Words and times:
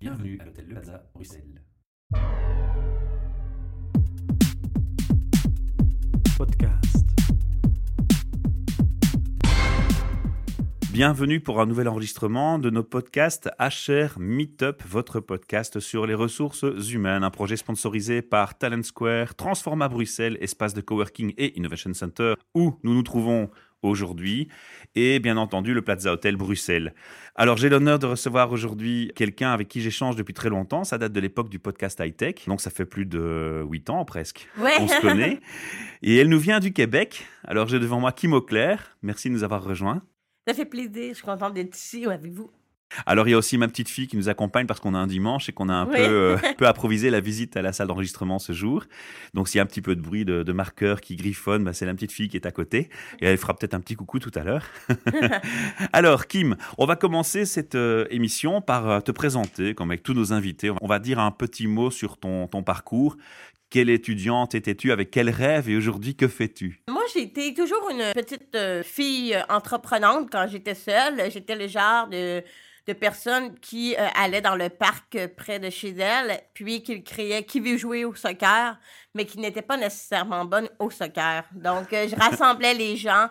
Bienvenue 0.00 0.38
à 0.40 0.46
l'hôtel 0.46 0.64
Le 0.66 0.74
Plaza, 0.76 1.02
Bruxelles. 1.12 1.60
Podcast. 6.38 7.06
Bienvenue 10.90 11.40
pour 11.40 11.60
un 11.60 11.66
nouvel 11.66 11.86
enregistrement 11.86 12.58
de 12.58 12.70
nos 12.70 12.82
podcasts 12.82 13.50
HR 13.60 14.18
Meetup, 14.18 14.82
votre 14.88 15.20
podcast 15.20 15.80
sur 15.80 16.06
les 16.06 16.14
ressources 16.14 16.64
humaines, 16.90 17.22
un 17.22 17.30
projet 17.30 17.58
sponsorisé 17.58 18.22
par 18.22 18.56
Talent 18.56 18.82
Square, 18.82 19.34
Transforma 19.34 19.90
Bruxelles, 19.90 20.38
espace 20.40 20.72
de 20.72 20.80
coworking 20.80 21.34
et 21.36 21.58
innovation 21.58 21.92
center 21.92 22.36
où 22.54 22.78
nous 22.84 22.94
nous 22.94 23.02
trouvons 23.02 23.50
aujourd'hui 23.82 24.48
et 24.94 25.18
bien 25.20 25.36
entendu 25.36 25.74
le 25.74 25.82
Plaza 25.82 26.12
Hotel 26.12 26.36
Bruxelles. 26.36 26.94
Alors 27.34 27.56
j'ai 27.56 27.68
l'honneur 27.68 27.98
de 27.98 28.06
recevoir 28.06 28.52
aujourd'hui 28.52 29.12
quelqu'un 29.14 29.52
avec 29.52 29.68
qui 29.68 29.80
j'échange 29.80 30.16
depuis 30.16 30.34
très 30.34 30.48
longtemps, 30.48 30.84
ça 30.84 30.98
date 30.98 31.12
de 31.12 31.20
l'époque 31.20 31.48
du 31.48 31.58
podcast 31.58 32.00
High 32.00 32.16
Tech, 32.16 32.34
donc 32.46 32.60
ça 32.60 32.70
fait 32.70 32.86
plus 32.86 33.06
de 33.06 33.64
8 33.68 33.90
ans 33.90 34.04
presque. 34.04 34.48
Ouais. 34.58 34.72
On 34.80 34.88
se 34.88 35.00
connaît 35.00 35.40
et 36.02 36.16
elle 36.16 36.28
nous 36.28 36.40
vient 36.40 36.60
du 36.60 36.72
Québec. 36.72 37.26
Alors 37.44 37.68
j'ai 37.68 37.78
devant 37.78 38.00
moi 38.00 38.12
Kim 38.12 38.32
Auclair, 38.32 38.96
merci 39.02 39.28
de 39.28 39.34
nous 39.34 39.44
avoir 39.44 39.62
rejoints. 39.64 40.02
Ça 40.46 40.54
fait 40.54 40.64
plaisir. 40.64 41.10
Je 41.10 41.14
suis 41.14 41.24
contente 41.24 41.54
d'être 41.54 41.76
ici 41.76 42.04
avec 42.06 42.32
vous. 42.32 42.50
Alors 43.06 43.28
il 43.28 43.30
y 43.30 43.34
a 43.34 43.38
aussi 43.38 43.56
ma 43.58 43.68
petite 43.68 43.88
fille 43.88 44.08
qui 44.08 44.16
nous 44.16 44.28
accompagne 44.28 44.66
parce 44.66 44.80
qu'on 44.80 44.94
a 44.94 44.98
un 44.98 45.06
dimanche 45.06 45.48
et 45.48 45.52
qu'on 45.52 45.68
a 45.68 45.74
un 45.74 45.86
Oui. 45.86 45.96
peu, 45.96 46.02
euh, 46.02 46.36
peu 46.58 46.66
improvisé 46.66 47.10
la 47.10 47.20
visite 47.20 47.56
à 47.56 47.62
la 47.62 47.72
salle 47.72 47.88
d'enregistrement 47.88 48.38
ce 48.38 48.52
jour. 48.52 48.84
Donc 49.34 49.48
s'il 49.48 49.58
y 49.58 49.60
a 49.60 49.62
un 49.62 49.66
petit 49.66 49.82
peu 49.82 49.94
de 49.96 50.00
bruit 50.00 50.24
de, 50.24 50.42
de 50.42 50.52
marqueur 50.52 51.00
qui 51.00 51.16
griffonne, 51.16 51.64
bah, 51.64 51.72
c'est 51.72 51.86
la 51.86 51.94
petite 51.94 52.12
fille 52.12 52.28
qui 52.28 52.36
est 52.36 52.46
à 52.46 52.50
côté 52.50 52.90
et 53.20 53.26
elle 53.26 53.38
fera 53.38 53.56
peut-être 53.56 53.74
un 53.74 53.80
petit 53.80 53.94
coucou 53.96 54.18
tout 54.18 54.32
à 54.34 54.42
l'heure. 54.42 54.64
Alors 55.92 56.26
Kim, 56.26 56.56
on 56.78 56.86
va 56.86 56.96
commencer 56.96 57.44
cette 57.44 57.74
euh, 57.74 58.06
émission 58.10 58.60
par 58.60 58.88
euh, 58.90 59.00
te 59.00 59.10
présenter 59.12 59.74
comme 59.74 59.90
avec 59.90 60.02
tous 60.02 60.14
nos 60.14 60.32
invités. 60.32 60.70
On 60.80 60.86
va 60.86 60.98
dire 60.98 61.18
un 61.18 61.30
petit 61.30 61.66
mot 61.66 61.90
sur 61.90 62.16
ton, 62.18 62.46
ton 62.46 62.62
parcours. 62.62 63.16
Quelle 63.70 63.88
étudiante 63.88 64.56
étais-tu? 64.56 64.90
Avec 64.90 65.12
quel 65.12 65.30
rêve? 65.30 65.68
Et 65.70 65.76
aujourd'hui, 65.76 66.16
que 66.16 66.26
fais-tu? 66.26 66.82
Moi, 66.88 67.00
été 67.14 67.54
toujours 67.54 67.88
une 67.90 68.12
petite 68.14 68.54
euh, 68.54 68.82
fille 68.82 69.36
entreprenante 69.48 70.28
quand 70.30 70.46
j'étais 70.50 70.74
seule. 70.74 71.30
J'étais 71.30 71.54
le 71.54 71.68
genre 71.68 72.08
de, 72.08 72.42
de 72.86 72.92
personne 72.92 73.58
qui 73.60 73.94
euh, 73.96 74.06
allait 74.14 74.40
dans 74.40 74.56
le 74.56 74.68
parc 74.68 75.14
euh, 75.16 75.28
près 75.28 75.58
de 75.58 75.70
chez 75.70 75.90
elle, 75.98 76.40
puis 76.54 76.82
qui 76.82 77.02
criait 77.02 77.44
qui 77.44 77.60
veut 77.60 77.76
jouer 77.76 78.04
au 78.04 78.14
soccer, 78.14 78.78
mais 79.14 79.24
qui 79.26 79.38
n'était 79.38 79.62
pas 79.62 79.76
nécessairement 79.76 80.44
bonne 80.44 80.68
au 80.78 80.90
soccer. 80.90 81.44
Donc, 81.52 81.92
euh, 81.92 82.08
je 82.08 82.16
rassemblais 82.16 82.74
les 82.74 82.96
gens 82.96 83.28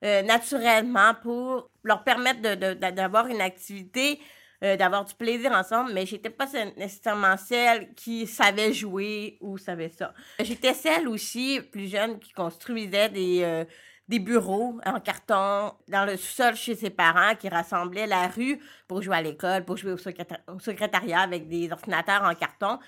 naturellement 0.00 1.12
pour 1.22 1.70
leur 1.82 2.04
permettre 2.04 2.40
de- 2.40 2.54
de- 2.54 2.90
d'avoir 2.92 3.26
une 3.26 3.40
activité, 3.40 4.20
d'avoir 4.62 5.04
du 5.04 5.12
plaisir 5.14 5.50
ensemble, 5.52 5.92
mais 5.92 6.06
j'étais 6.06 6.30
pas 6.30 6.46
nécessairement 6.76 7.36
celle 7.36 7.94
qui 7.94 8.26
savait 8.26 8.72
jouer 8.72 9.38
ou 9.40 9.58
savait 9.58 9.88
ça. 9.88 10.14
J'étais 10.40 10.74
celle 10.74 11.08
aussi, 11.08 11.60
plus 11.72 11.88
jeune, 11.88 12.18
qui 12.20 12.32
construisait 12.32 13.08
des, 13.08 13.64
des 14.08 14.18
bureaux 14.18 14.78
en 14.86 15.00
carton 15.00 15.72
dans 15.88 16.04
le 16.06 16.16
sous-sol 16.16 16.56
chez 16.56 16.74
ses 16.74 16.90
parents, 16.90 17.34
qui 17.38 17.48
rassemblaient 17.48 18.06
la 18.06 18.28
rue 18.28 18.58
pour 18.86 19.02
jouer 19.02 19.16
à 19.16 19.22
l'école, 19.22 19.64
pour 19.64 19.76
jouer 19.76 19.92
au, 19.92 19.98
secréta- 19.98 20.40
au 20.52 20.58
secrétariat 20.58 21.20
avec 21.20 21.48
des 21.48 21.70
ordinateurs 21.70 22.22
en 22.22 22.34
carton. 22.34 22.78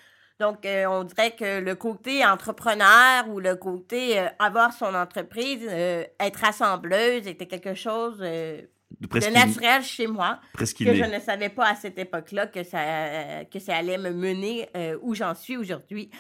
Donc, 0.41 0.65
euh, 0.65 0.87
on 0.87 1.05
dirait 1.05 1.33
que 1.33 1.61
le 1.61 1.75
côté 1.75 2.25
entrepreneur 2.25 3.29
ou 3.29 3.41
le 3.41 3.57
côté 3.57 4.19
euh, 4.19 4.29
avoir 4.39 4.73
son 4.73 4.95
entreprise, 4.95 5.69
euh, 5.69 6.05
être 6.19 6.43
assembleuse, 6.45 7.27
était 7.27 7.47
quelque 7.47 7.75
chose 7.75 8.19
De 8.19 9.31
naturel 9.33 9.83
chez 9.83 10.07
moi 10.07 10.41
presque 10.55 10.79
que 10.79 10.95
je 10.95 11.05
ne 11.05 11.21
savais 11.21 11.51
pas 11.51 11.69
à 11.69 11.75
cette 11.75 11.99
époque-là 11.99 12.47
que 12.47 12.65
ça, 12.65 13.45
que 13.45 13.59
ça 13.59 13.77
allait 13.77 13.99
me 13.99 14.11
mener 14.11 14.69
où 15.03 15.15
j'en 15.15 15.35
suis 15.35 15.57
aujourd'hui. 15.57 16.11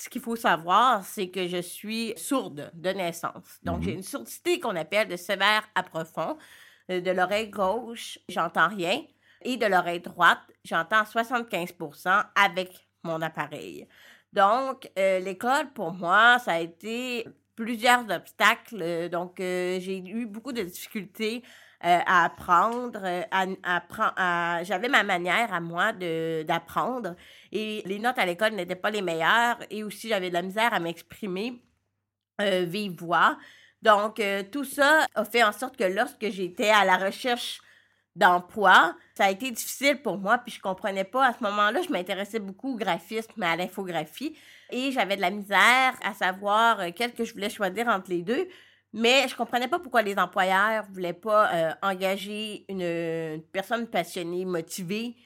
Ce 0.00 0.08
qu'il 0.08 0.22
faut 0.22 0.34
savoir, 0.36 1.04
c'est 1.04 1.28
que 1.28 1.46
je 1.46 1.60
suis 1.60 2.14
sourde 2.16 2.70
de 2.72 2.88
naissance. 2.90 3.58
Donc, 3.62 3.78
Mhm. 3.78 3.82
j'ai 3.84 3.92
une 3.92 4.02
surdité 4.02 4.58
qu'on 4.58 4.74
appelle 4.76 5.08
de 5.08 5.16
sévère 5.16 5.68
à 5.74 5.82
profond. 5.82 6.38
Euh, 6.90 7.02
De 7.02 7.10
l'oreille 7.10 7.50
gauche, 7.50 8.18
j'entends 8.26 8.68
rien. 8.68 9.02
Et 9.42 9.58
de 9.58 9.66
l'oreille 9.66 10.00
droite, 10.00 10.40
j'entends 10.64 11.04
75% 11.04 12.22
avec 12.34 12.88
mon 13.02 13.20
appareil. 13.20 13.86
Donc, 14.32 14.90
euh, 14.98 15.18
l'école, 15.20 15.70
pour 15.74 15.92
moi, 15.92 16.38
ça 16.38 16.52
a 16.52 16.60
été 16.60 17.26
plusieurs 17.60 18.10
obstacles. 18.10 18.80
Euh, 18.82 19.08
Donc, 19.08 19.38
euh, 19.40 19.78
j'ai 19.80 19.98
eu 19.98 20.26
beaucoup 20.26 20.52
de 20.52 20.62
difficultés 20.62 21.42
euh, 21.84 21.98
à 22.06 22.24
apprendre, 22.24 23.02
à, 23.30 23.46
à 24.16 24.64
j'avais 24.64 24.88
ma 24.88 25.02
manière 25.02 25.52
à 25.52 25.60
moi 25.60 25.92
d'apprendre 25.92 27.16
et 27.52 27.82
les 27.86 27.98
notes 27.98 28.18
à 28.18 28.26
l'école 28.26 28.52
n'étaient 28.54 28.76
pas 28.76 28.90
les 28.90 29.02
meilleures 29.02 29.58
et 29.70 29.82
aussi 29.84 30.08
j'avais 30.08 30.28
de 30.30 30.34
la 30.34 30.42
misère 30.42 30.74
à 30.74 30.80
m'exprimer 30.80 31.62
vive 32.38 32.96
voix. 32.98 33.38
Donc 33.82 34.22
tout 34.52 34.64
ça 34.64 35.06
a 35.14 35.24
fait 35.24 35.42
en 35.42 35.52
sorte 35.52 35.76
que 35.76 35.84
lorsque 35.84 36.28
j'étais 36.30 36.70
à 36.70 36.84
la 36.84 36.98
recherche 36.98 37.60
d'emploi, 38.20 38.94
ça 39.16 39.24
a 39.24 39.30
été 39.30 39.50
difficile 39.50 40.00
pour 40.02 40.18
moi 40.18 40.38
puis 40.38 40.54
je 40.54 40.60
comprenais 40.60 41.04
pas 41.04 41.26
à 41.26 41.32
ce 41.32 41.42
moment-là, 41.42 41.80
je 41.82 41.90
m'intéressais 41.90 42.38
beaucoup 42.38 42.74
au 42.74 42.76
graphisme 42.76 43.42
à 43.42 43.56
l'infographie 43.56 44.36
et 44.70 44.92
j'avais 44.92 45.16
de 45.16 45.22
la 45.22 45.30
misère 45.30 45.94
à 46.02 46.14
savoir 46.14 46.80
euh, 46.80 46.90
quel 46.94 47.12
que 47.14 47.24
je 47.24 47.32
voulais 47.32 47.50
choisir 47.50 47.88
entre 47.88 48.10
les 48.10 48.22
deux. 48.22 48.46
Mais 48.92 49.26
je 49.28 49.36
comprenais 49.36 49.68
pas 49.68 49.78
pourquoi 49.78 50.02
les 50.02 50.18
employeurs 50.18 50.84
voulaient 50.92 51.12
pas 51.12 51.54
euh, 51.54 51.70
engager 51.82 52.64
une, 52.68 53.40
personne 53.52 53.86
passionnée, 53.86 54.44
motivée, 54.44 55.16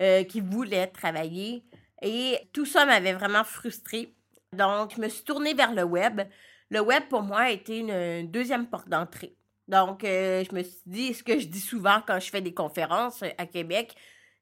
euh, 0.00 0.24
qui 0.24 0.40
voulait 0.40 0.86
travailler. 0.86 1.64
Et 2.02 2.38
tout 2.54 2.64
ça 2.64 2.86
m'avait 2.86 3.12
vraiment 3.12 3.44
frustrée. 3.44 4.14
Donc, 4.52 4.94
je 4.96 5.00
me 5.00 5.08
suis 5.08 5.22
tournée 5.24 5.52
vers 5.52 5.74
le 5.74 5.84
web. 5.84 6.22
Le 6.70 6.80
web, 6.80 7.04
pour 7.10 7.22
moi, 7.22 7.40
a 7.40 7.50
été 7.50 7.78
une 7.80 8.30
deuxième 8.30 8.66
porte 8.68 8.88
d'entrée. 8.88 9.36
Donc, 9.70 10.02
euh, 10.02 10.42
je 10.50 10.52
me 10.52 10.64
suis 10.64 10.82
dit, 10.84 11.14
ce 11.14 11.22
que 11.22 11.38
je 11.38 11.46
dis 11.46 11.60
souvent 11.60 12.02
quand 12.04 12.18
je 12.18 12.28
fais 12.28 12.40
des 12.40 12.52
conférences 12.52 13.22
euh, 13.22 13.28
à 13.38 13.46
Québec, 13.46 13.94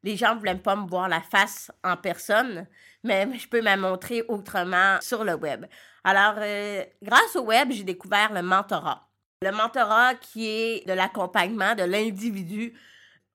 les 0.02 0.16
gens 0.16 0.34
ne 0.34 0.38
voulaient 0.38 0.54
pas 0.54 0.74
me 0.74 0.88
voir 0.88 1.06
la 1.06 1.20
face 1.20 1.70
en 1.84 1.98
personne, 1.98 2.66
mais 3.04 3.28
je 3.36 3.46
peux 3.46 3.60
me 3.60 3.76
montrer 3.76 4.22
autrement 4.28 4.96
sur 5.02 5.24
le 5.24 5.34
web. 5.34 5.66
Alors, 6.02 6.36
euh, 6.38 6.82
grâce 7.02 7.36
au 7.36 7.42
web, 7.42 7.70
j'ai 7.70 7.84
découvert 7.84 8.32
le 8.32 8.40
mentorat. 8.40 9.06
Le 9.42 9.52
mentorat 9.52 10.14
qui 10.14 10.48
est 10.48 10.88
de 10.88 10.94
l'accompagnement 10.94 11.74
de 11.74 11.82
l'individu. 11.82 12.72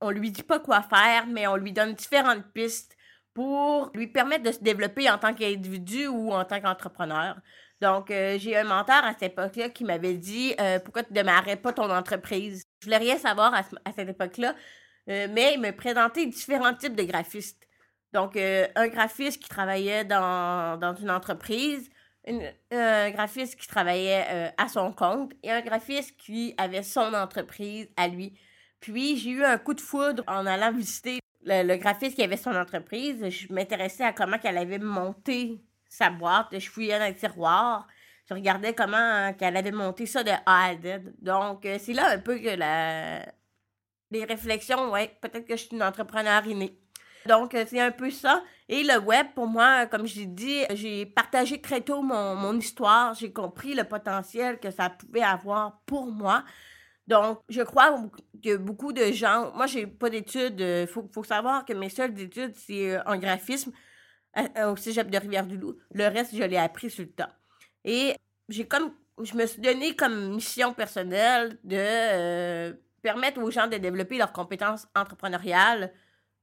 On 0.02 0.09
lui 0.09 0.32
dit 0.32 0.42
pas 0.42 0.59
quoi 0.59 0.82
faire, 0.82 1.28
mais 1.28 1.46
on 1.46 1.58
lui 1.58 1.74
donne 1.74 1.94
différentes 1.94 2.52
pistes 2.53 2.98
pour 3.36 3.92
lui 3.94 4.08
permettre 4.08 4.44
de 4.44 4.52
se 4.52 4.59
développer 4.59 5.09
en 5.12 5.20
tant 5.20 5.36
qu'individu 5.36 6.08
ou 6.08 6.32
en 6.34 6.44
tant 6.44 6.59
qu'entrepreneur. 6.59 7.38
Donc, 7.84 8.12
euh, 8.12 8.38
j'ai 8.40 8.56
un 8.56 8.64
mentor 8.64 9.04
à 9.04 9.12
cette 9.12 9.34
époque-là 9.34 9.68
qui 9.68 9.84
m'avait 9.84 10.14
dit 10.14 10.56
euh, 10.62 10.80
Pourquoi 10.80 11.04
tu 11.04 11.12
ne 11.12 11.16
démarrais 11.16 11.58
pas 11.58 11.74
ton 11.74 11.92
entreprise? 11.92 12.64
Je 12.80 12.86
voulais 12.86 12.98
rien 12.98 13.18
savoir 13.18 13.54
à, 13.54 13.64
ce- 13.64 13.76
à 13.84 13.92
cette 13.92 14.08
époque-là, 14.08 14.56
euh, 15.10 15.28
mais 15.30 15.56
il 15.56 15.60
me 15.60 15.72
présentait 15.72 16.26
différents 16.26 16.74
types 16.74 16.96
de 16.96 17.04
graphistes. 17.04 17.68
Donc, 18.14 18.38
un 18.38 18.88
graphiste 18.88 19.42
qui 19.42 19.50
travaillait 19.50 20.06
dans, 20.06 20.96
une 21.02 21.10
entreprise, 21.12 21.90
un 22.72 23.10
graphiste 23.10 23.60
qui 23.60 23.68
travaillait 23.68 24.54
à 24.56 24.68
son 24.70 24.94
compte 24.94 25.34
et 25.42 25.52
un 25.52 25.62
graphiste 25.62 26.16
qui 26.18 26.54
avait 26.58 26.84
son 26.84 27.12
entreprise 27.16 27.90
à 27.98 28.08
lui. 28.08 28.40
Puis, 28.80 29.18
j'ai 29.18 29.32
eu 29.32 29.44
un 29.44 29.58
coup 29.58 29.74
de 29.74 29.82
foudre 29.82 30.24
en 30.28 30.46
allant 30.46 30.72
visiter 30.72 31.20
le, 31.44 31.76
graphiste 31.78 32.16
qui 32.16 32.24
avait 32.24 32.38
son 32.38 32.56
entreprise. 32.56 33.28
Je 33.30 33.52
m'intéressais 33.52 34.04
à 34.04 34.14
comment 34.14 34.38
qu'elle 34.38 34.60
avait 34.60 34.78
monté 34.80 35.60
sa 35.94 36.09
boîte. 36.09 36.48
Je 36.58 36.70
fouillais 36.70 36.98
dans 36.98 37.06
les 37.06 37.16
tiroirs. 37.16 37.88
Je 38.28 38.34
regardais 38.34 38.74
comment 38.74 38.98
euh, 38.98 39.34
qu'elle 39.34 39.56
avait 39.58 39.72
monté 39.72 40.06
ça 40.06 40.24
de 40.24 40.31
A 40.46 40.66
à 40.66 40.76
Z. 40.76 41.14
Donc, 41.22 41.66
euh, 41.66 41.78
c'est 41.80 41.94
là 41.94 42.09
un 42.09 42.20
peu 42.20 42.38
que 42.40 42.56
la... 42.56 43.20
les 44.12 44.26
réflexions, 44.26 44.92
ouais, 44.92 45.16
peut-être 45.22 45.46
que 45.46 45.56
je 45.56 45.64
suis 45.64 45.76
une 45.76 45.84
entrepreneur 45.84 46.46
innée. 46.48 46.80
Donc, 47.28 47.53
euh, 47.53 47.66
c'est 47.67 47.79
un 47.79 47.91
peu 47.91 48.09
ça. 48.09 48.44
Et 48.70 48.84
le 48.84 48.97
web, 48.97 49.28
pour 49.35 49.46
moi, 49.46 49.85
comme 49.85 50.08
j'ai 50.08 50.26
dit, 50.26 50.64
j'ai 50.73 51.06
partagé 51.06 51.62
très 51.62 51.82
tôt 51.82 52.02
mon, 52.02 52.58
histoire. 52.58 53.14
J'ai 53.14 53.32
compris 53.32 53.76
le 53.76 53.84
potentiel 53.84 54.59
que 54.59 54.72
ça 54.72 54.90
pouvait 54.90 55.22
avoir 55.22 55.82
pour 55.85 56.08
moi. 56.08 56.44
Donc, 57.08 57.40
je 57.50 57.62
crois 57.62 58.02
que 58.44 58.56
beaucoup 58.56 58.94
de 58.94 59.12
gens... 59.12 59.52
Moi, 59.53 59.67
j'ai 59.67 59.85
pas 59.85 60.09
d'études. 60.09 60.59
Il 60.59 60.88
faut, 60.88 61.08
faut 61.14 61.23
savoir 61.23 61.66
que 61.66 61.73
mes 61.73 61.90
seules 61.90 62.17
études, 62.20 62.56
c'est 62.56 63.00
en 63.06 63.17
graphisme 63.17 63.73
à- 64.34 64.72
au 64.72 64.76
cégep 64.76 65.09
de 65.09 65.18
Rivière-du-Loup. 65.18 65.78
Le 65.94 66.08
reste, 66.08 66.35
je 66.35 66.44
l'ai 66.44 66.58
appris 66.58 66.90
sur 66.90 67.03
le 67.03 67.12
temps. 67.12 67.32
Et 67.85 68.16
j'ai 68.50 68.66
comme... 68.68 68.91
Je 69.24 69.35
me 69.35 69.46
suis 69.46 69.62
donné 69.62 69.96
comme 69.96 70.34
mission 70.35 70.74
personnelle 70.74 71.59
de 71.64 71.76
euh, 71.78 72.74
permettre 73.03 73.40
aux 73.41 73.52
gens 73.52 73.68
de 73.68 73.78
développer 73.78 74.18
leurs 74.18 74.34
compétences 74.34 74.88
entrepreneuriales 74.96 75.94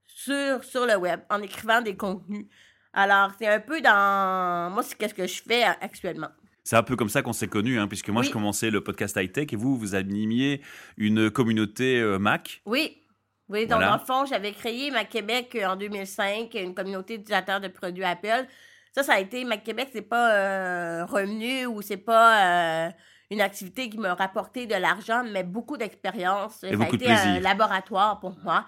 sur, 0.07 0.63
sur 0.63 0.87
le 0.87 0.95
web 0.97 1.21
en 1.31 1.43
écrivant 1.43 1.83
des 1.83 1.97
contenus. 1.97 2.47
Alors, 2.93 3.33
c'est 3.39 3.49
un 3.49 3.59
peu 3.61 3.81
dans... 3.81 4.71
Moi, 4.73 4.83
c'est 4.85 4.97
qu'est-ce 4.97 5.15
que 5.15 5.27
je 5.27 5.43
fais 5.43 5.65
euh, 5.65 5.73
actuellement. 5.81 6.29
C'est 6.63 6.77
un 6.77 6.83
peu 6.85 6.95
comme 6.95 7.09
ça 7.09 7.23
qu'on 7.23 7.33
s'est 7.33 7.49
connus, 7.49 7.81
hein, 7.81 7.89
puisque 7.89 8.09
moi, 8.11 8.21
Oui. 8.21 8.29
je 8.29 8.33
commençais 8.33 8.71
le 8.71 8.85
podcast 8.85 9.17
high-tech 9.17 9.49
et 9.53 9.57
vous, 9.57 9.77
vous 9.77 9.95
animiez 9.97 10.61
une 10.97 11.29
communauté 11.31 11.99
euh, 12.01 12.19
Mac. 12.21 12.63
Oui, 12.67 13.03
Oui, 13.51 13.67
donc 13.67 13.81
Voilà. 13.81 13.89
dans 13.89 13.99
le 14.01 14.07
fond, 14.07 14.25
j'avais 14.27 14.53
créé 14.53 14.93
Mac 14.93 15.09
Québec 15.09 15.57
euh, 15.57 15.67
en 15.67 15.77
2005, 15.77 16.55
une 16.55 16.75
communauté 16.75 17.19
d'utilisateurs 17.19 17.61
de 17.61 17.67
produits 17.67 18.05
Apple. 18.05 18.47
Ça, 18.93 19.03
ça 19.03 19.15
a 19.15 19.21
été 19.21 19.45
Mac 19.45 19.65
Québec, 19.65 19.91
c'est 19.93 20.03
pas 20.03 20.33
euh, 20.33 21.05
revenu 21.05 21.67
ou 21.67 21.83
c'est 21.83 21.97
pas 21.97 22.87
euh, 22.87 22.91
une 23.31 23.41
activité 23.41 23.91
qui 23.91 23.99
m'a 23.99 24.15
rapporté 24.15 24.67
de 24.67 24.77
l'argent, 24.77 25.25
mais 25.25 25.43
beaucoup 25.43 25.77
d'expérience. 25.77 26.59
Ça 26.61 26.71
beaucoup 26.71 26.83
a 26.83 26.91
de 26.91 26.95
été 26.95 27.11
un 27.11 27.41
laboratoire 27.41 28.21
pour 28.21 28.37
moi. 28.45 28.67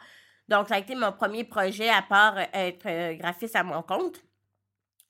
Donc, 0.48 0.68
ça 0.68 0.74
a 0.74 0.78
été 0.78 0.96
mon 0.96 1.12
premier 1.12 1.44
projet 1.44 1.88
à 1.88 2.02
part 2.02 2.36
être 2.52 3.16
graphiste 3.18 3.54
à 3.54 3.62
mon 3.62 3.82
compte. 3.82 4.20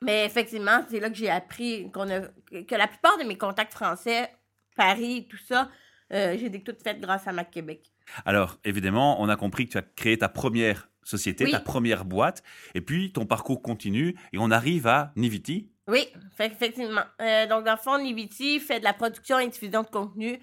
Mais 0.02 0.26
effectivement, 0.26 0.84
c'est 0.90 1.00
là 1.00 1.08
que 1.08 1.16
j'ai 1.16 1.30
appris 1.30 1.90
qu'on 1.92 2.10
a, 2.10 2.20
que 2.20 2.74
la 2.74 2.88
plupart 2.88 3.16
de 3.18 3.24
mes 3.24 3.38
contacts 3.38 3.72
français, 3.72 4.30
Paris, 4.76 5.26
tout 5.30 5.38
ça, 5.38 5.68
euh, 6.12 6.36
j'ai 6.38 6.48
des 6.50 6.62
toutes 6.62 6.82
faites 6.82 7.00
grâce 7.00 7.26
à 7.26 7.32
Mac 7.32 7.50
Québec. 7.50 7.90
Alors, 8.24 8.58
évidemment, 8.64 9.20
on 9.20 9.28
a 9.28 9.36
compris 9.36 9.66
que 9.66 9.72
tu 9.72 9.78
as 9.78 9.82
créé 9.82 10.18
ta 10.18 10.28
première 10.28 10.88
société, 11.04 11.44
Oui. 11.44 11.50
ta 11.50 11.60
première 11.60 12.04
boîte, 12.04 12.42
et 12.74 12.80
puis 12.80 13.12
ton 13.12 13.26
parcours 13.26 13.62
continue, 13.62 14.14
et 14.32 14.38
on 14.38 14.50
arrive 14.50 14.86
à 14.86 15.12
Niviti. 15.16 15.68
Oui, 15.88 16.06
effectivement. 16.38 17.02
Euh, 17.20 17.46
donc, 17.48 17.64
dans 17.64 17.72
le 17.72 17.78
fond, 17.78 17.98
Niviti 17.98 18.60
fait 18.60 18.78
de 18.78 18.84
la 18.84 18.92
production 18.92 19.38
et 19.38 19.48
diffusion 19.48 19.82
de 19.82 19.88
contenu 19.88 20.38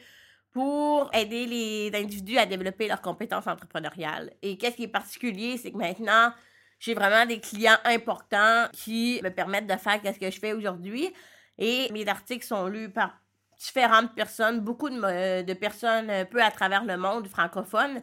pour 0.51 1.09
aider 1.13 1.45
les 1.45 1.91
individus 1.93 2.37
à 2.37 2.45
développer 2.45 2.87
leurs 2.87 3.01
compétences 3.01 3.47
entrepreneuriales. 3.47 4.33
Et 4.41 4.57
qu'est-ce 4.57 4.75
qui 4.75 4.83
est 4.83 4.87
particulier, 4.87 5.57
c'est 5.57 5.71
que 5.71 5.77
maintenant, 5.77 6.33
j'ai 6.79 6.93
vraiment 6.93 7.25
des 7.25 7.39
clients 7.39 7.77
importants 7.85 8.67
qui 8.73 9.19
me 9.23 9.29
permettent 9.29 9.67
de 9.67 9.75
faire 9.77 9.99
ce 10.03 10.19
que 10.19 10.31
je 10.31 10.39
fais 10.39 10.53
aujourd'hui. 10.53 11.13
Et 11.57 11.89
mes 11.91 12.07
articles 12.07 12.45
sont 12.45 12.67
lus 12.67 12.89
par 12.89 13.13
différentes 13.59 14.15
personnes, 14.15 14.61
beaucoup 14.61 14.89
de, 14.89 15.43
de 15.43 15.53
personnes 15.53 16.09
un 16.09 16.25
peu 16.25 16.41
à 16.43 16.51
travers 16.51 16.85
le 16.85 16.97
monde 16.97 17.27
francophone. 17.27 18.01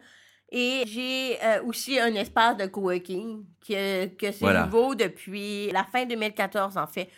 Et 0.50 0.84
j'ai 0.86 1.42
euh, 1.44 1.62
aussi 1.64 1.98
un 2.00 2.14
espace 2.14 2.56
de 2.58 2.66
coworking 2.66 3.44
que, 3.66 4.06
que 4.06 4.32
c'est 4.32 4.40
Voilà. 4.40 4.52
nouveau 4.52 4.94
depuis 4.94 5.70
la 5.72 5.84
fin 5.84 6.06
2014, 6.06 6.76
en 6.78 6.86
fait. 6.86 7.10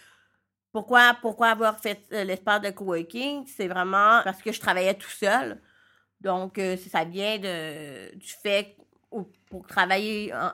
Pourquoi, 0.73 1.17
pourquoi 1.23 1.49
avoir 1.49 1.81
fait 1.81 2.01
euh, 2.13 2.25
l'espace 2.25 2.61
de 2.63 2.71
coworking? 2.71 3.47
C'est 3.47 3.69
vraiment 3.69 4.23
parce 4.25 4.43
que 4.43 4.53
je 4.53 4.61
travaillais 4.61 4.95
tout 4.95 5.09
seul. 5.11 5.61
Donc, 6.21 6.59
euh, 6.59 6.77
ça 6.77 7.05
vient 7.05 7.39
de, 7.39 8.15
du 8.17 8.29
fait 8.43 8.77
pour 9.51 9.67
travailler, 9.67 10.33
en- 10.35 10.53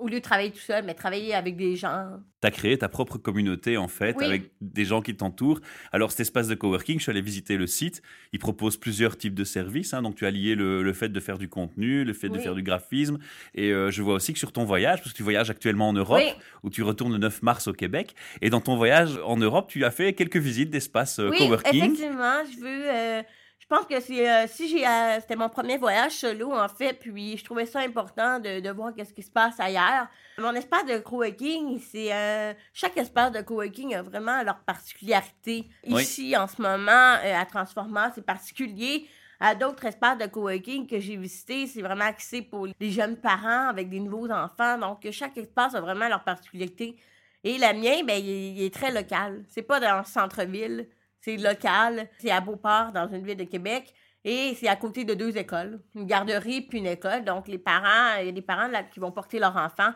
au 0.00 0.08
lieu 0.08 0.18
de 0.18 0.24
travailler 0.24 0.50
tout 0.50 0.58
seul, 0.58 0.84
mais 0.84 0.94
travailler 0.94 1.34
avec 1.34 1.56
des 1.56 1.76
gens. 1.76 2.06
Tu 2.42 2.46
as 2.46 2.50
créé 2.50 2.78
ta 2.78 2.88
propre 2.88 3.18
communauté, 3.18 3.76
en 3.76 3.88
fait, 3.88 4.16
Oui. 4.18 4.24
avec 4.24 4.50
des 4.60 4.84
gens 4.86 5.02
qui 5.02 5.14
t'entourent. 5.14 5.60
Alors, 5.92 6.10
cet 6.10 6.20
espace 6.20 6.48
de 6.48 6.54
coworking, 6.54 6.98
je 6.98 7.02
suis 7.02 7.10
allé 7.10 7.20
visiter 7.20 7.56
le 7.58 7.66
site. 7.66 8.00
Il 8.32 8.38
propose 8.38 8.76
plusieurs 8.78 9.18
types 9.18 9.34
de 9.34 9.44
services. 9.44 9.92
hein. 9.92 10.00
Donc, 10.02 10.14
tu 10.16 10.24
as 10.26 10.30
lié 10.30 10.54
le, 10.54 10.82
le 10.82 10.92
fait 10.94 11.10
de 11.10 11.20
faire 11.20 11.36
du 11.38 11.48
contenu, 11.48 12.02
le 12.04 12.12
fait 12.14 12.28
de 12.30 12.38
faire 12.38 12.54
du 12.54 12.62
graphisme. 12.62 13.18
Et 13.54 13.72
euh, 13.72 13.90
je 13.90 14.02
vois 14.02 14.14
aussi 14.14 14.32
que 14.32 14.38
sur 14.38 14.52
ton 14.52 14.64
voyage, 14.64 15.00
parce 15.00 15.12
que 15.12 15.16
tu 15.16 15.22
voyages 15.22 15.50
actuellement 15.50 15.88
en 15.88 15.92
Europe, 15.92 16.18
Oui. 16.24 16.32
où 16.62 16.70
tu 16.70 16.82
retournes 16.82 17.12
le 17.12 17.18
9 17.18 17.42
mars 17.42 17.68
au 17.68 17.72
Québec, 17.74 18.14
et 18.40 18.48
dans 18.48 18.60
ton 18.62 18.76
voyage 18.76 19.18
en 19.24 19.36
Europe, 19.36 19.68
tu 19.68 19.84
as 19.84 19.90
fait 19.90 20.14
quelques 20.14 20.38
visites 20.38 20.70
d'espaces 20.70 21.18
euh, 21.18 21.28
Oui, 21.30 21.36
coworking. 21.38 21.84
effectivement, 21.84 22.40
je 22.50 22.60
veux. 22.60 22.90
euh, 22.90 23.22
pense 23.70 23.86
que 23.86 24.00
c'est, 24.00 24.28
euh, 24.28 24.46
si 24.48 24.68
j'ai, 24.68 24.86
euh, 24.86 25.20
c'était 25.20 25.36
mon 25.36 25.48
premier 25.48 25.78
voyage 25.78 26.12
solo 26.12 26.52
en 26.52 26.68
fait, 26.68 26.94
puis 26.94 27.36
je 27.36 27.44
trouvais 27.44 27.66
ça 27.66 27.80
important 27.80 28.40
de, 28.40 28.60
de 28.60 28.70
voir 28.70 28.92
qu'est-ce 28.94 29.14
qui 29.14 29.22
se 29.22 29.30
passe 29.30 29.60
ailleurs. 29.60 30.08
Mon 30.38 30.52
espace 30.54 30.84
de 30.86 30.98
coworking, 30.98 31.80
c'est 31.80 32.12
euh, 32.12 32.52
chaque 32.74 32.96
espace 32.96 33.30
de 33.30 33.40
coworking 33.40 33.94
a 33.94 34.02
vraiment 34.02 34.42
leur 34.42 34.58
particularité. 34.60 35.68
Oui. 35.86 36.02
Ici, 36.02 36.36
en 36.36 36.48
ce 36.48 36.60
moment, 36.60 37.16
à 37.22 37.46
Transforma, 37.46 38.10
c'est 38.14 38.26
particulier. 38.26 39.06
À 39.38 39.54
d'autres 39.54 39.86
espaces 39.86 40.18
de 40.18 40.26
coworking 40.26 40.86
que 40.86 40.98
j'ai 40.98 41.16
visités, 41.16 41.66
c'est 41.66 41.80
vraiment 41.80 42.04
axé 42.04 42.42
pour 42.42 42.66
les 42.78 42.90
jeunes 42.90 43.16
parents 43.16 43.68
avec 43.68 43.88
des 43.88 44.00
nouveaux 44.00 44.30
enfants. 44.30 44.76
Donc, 44.78 45.08
chaque 45.12 45.38
espace 45.38 45.74
a 45.74 45.80
vraiment 45.80 46.08
leur 46.08 46.24
particularité. 46.24 46.96
Et 47.42 47.56
le 47.56 47.72
mien, 47.80 48.04
ben, 48.04 48.22
il 48.22 48.62
est 48.62 48.74
très 48.74 48.92
local. 48.92 49.44
C'est 49.48 49.62
pas 49.62 49.80
dans 49.80 49.98
le 49.98 50.04
centre-ville, 50.04 50.88
c'est 51.20 51.36
local. 51.36 52.08
C'est 52.18 52.30
à 52.30 52.40
Beauport, 52.40 52.92
dans 52.92 53.08
une 53.08 53.24
ville 53.24 53.36
de 53.36 53.44
Québec. 53.44 53.94
Et 54.24 54.54
c'est 54.54 54.68
à 54.68 54.76
côté 54.76 55.04
de 55.04 55.14
deux 55.14 55.36
écoles, 55.38 55.80
une 55.94 56.06
garderie 56.06 56.60
puis 56.62 56.78
une 56.78 56.86
école. 56.86 57.24
Donc, 57.24 57.48
les 57.48 57.58
parents, 57.58 58.16
il 58.20 58.26
y 58.26 58.28
a 58.28 58.32
des 58.32 58.42
parents 58.42 58.68
qui 58.92 59.00
vont 59.00 59.12
porter 59.12 59.38
leurs 59.38 59.56
enfants, 59.56 59.92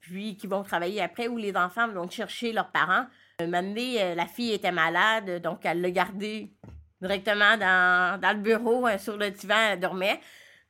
puis 0.00 0.36
qui 0.36 0.46
vont 0.46 0.62
travailler 0.62 1.02
après, 1.02 1.28
ou 1.28 1.36
les 1.36 1.54
enfants 1.54 1.86
vont 1.88 2.08
chercher 2.08 2.52
leurs 2.52 2.70
parents. 2.70 3.04
Donné, 3.38 4.02
euh, 4.02 4.14
la 4.14 4.26
fille 4.26 4.52
était 4.52 4.72
malade, 4.72 5.42
donc 5.42 5.60
elle 5.64 5.82
l'a 5.82 5.90
gardée 5.90 6.54
directement 7.00 7.56
dans, 7.58 8.36
le 8.36 8.40
bureau, 8.40 8.88
euh, 8.88 8.96
sur 8.96 9.18
le 9.18 9.30
divan, 9.30 9.72
elle 9.72 9.80
dormait. 9.80 10.20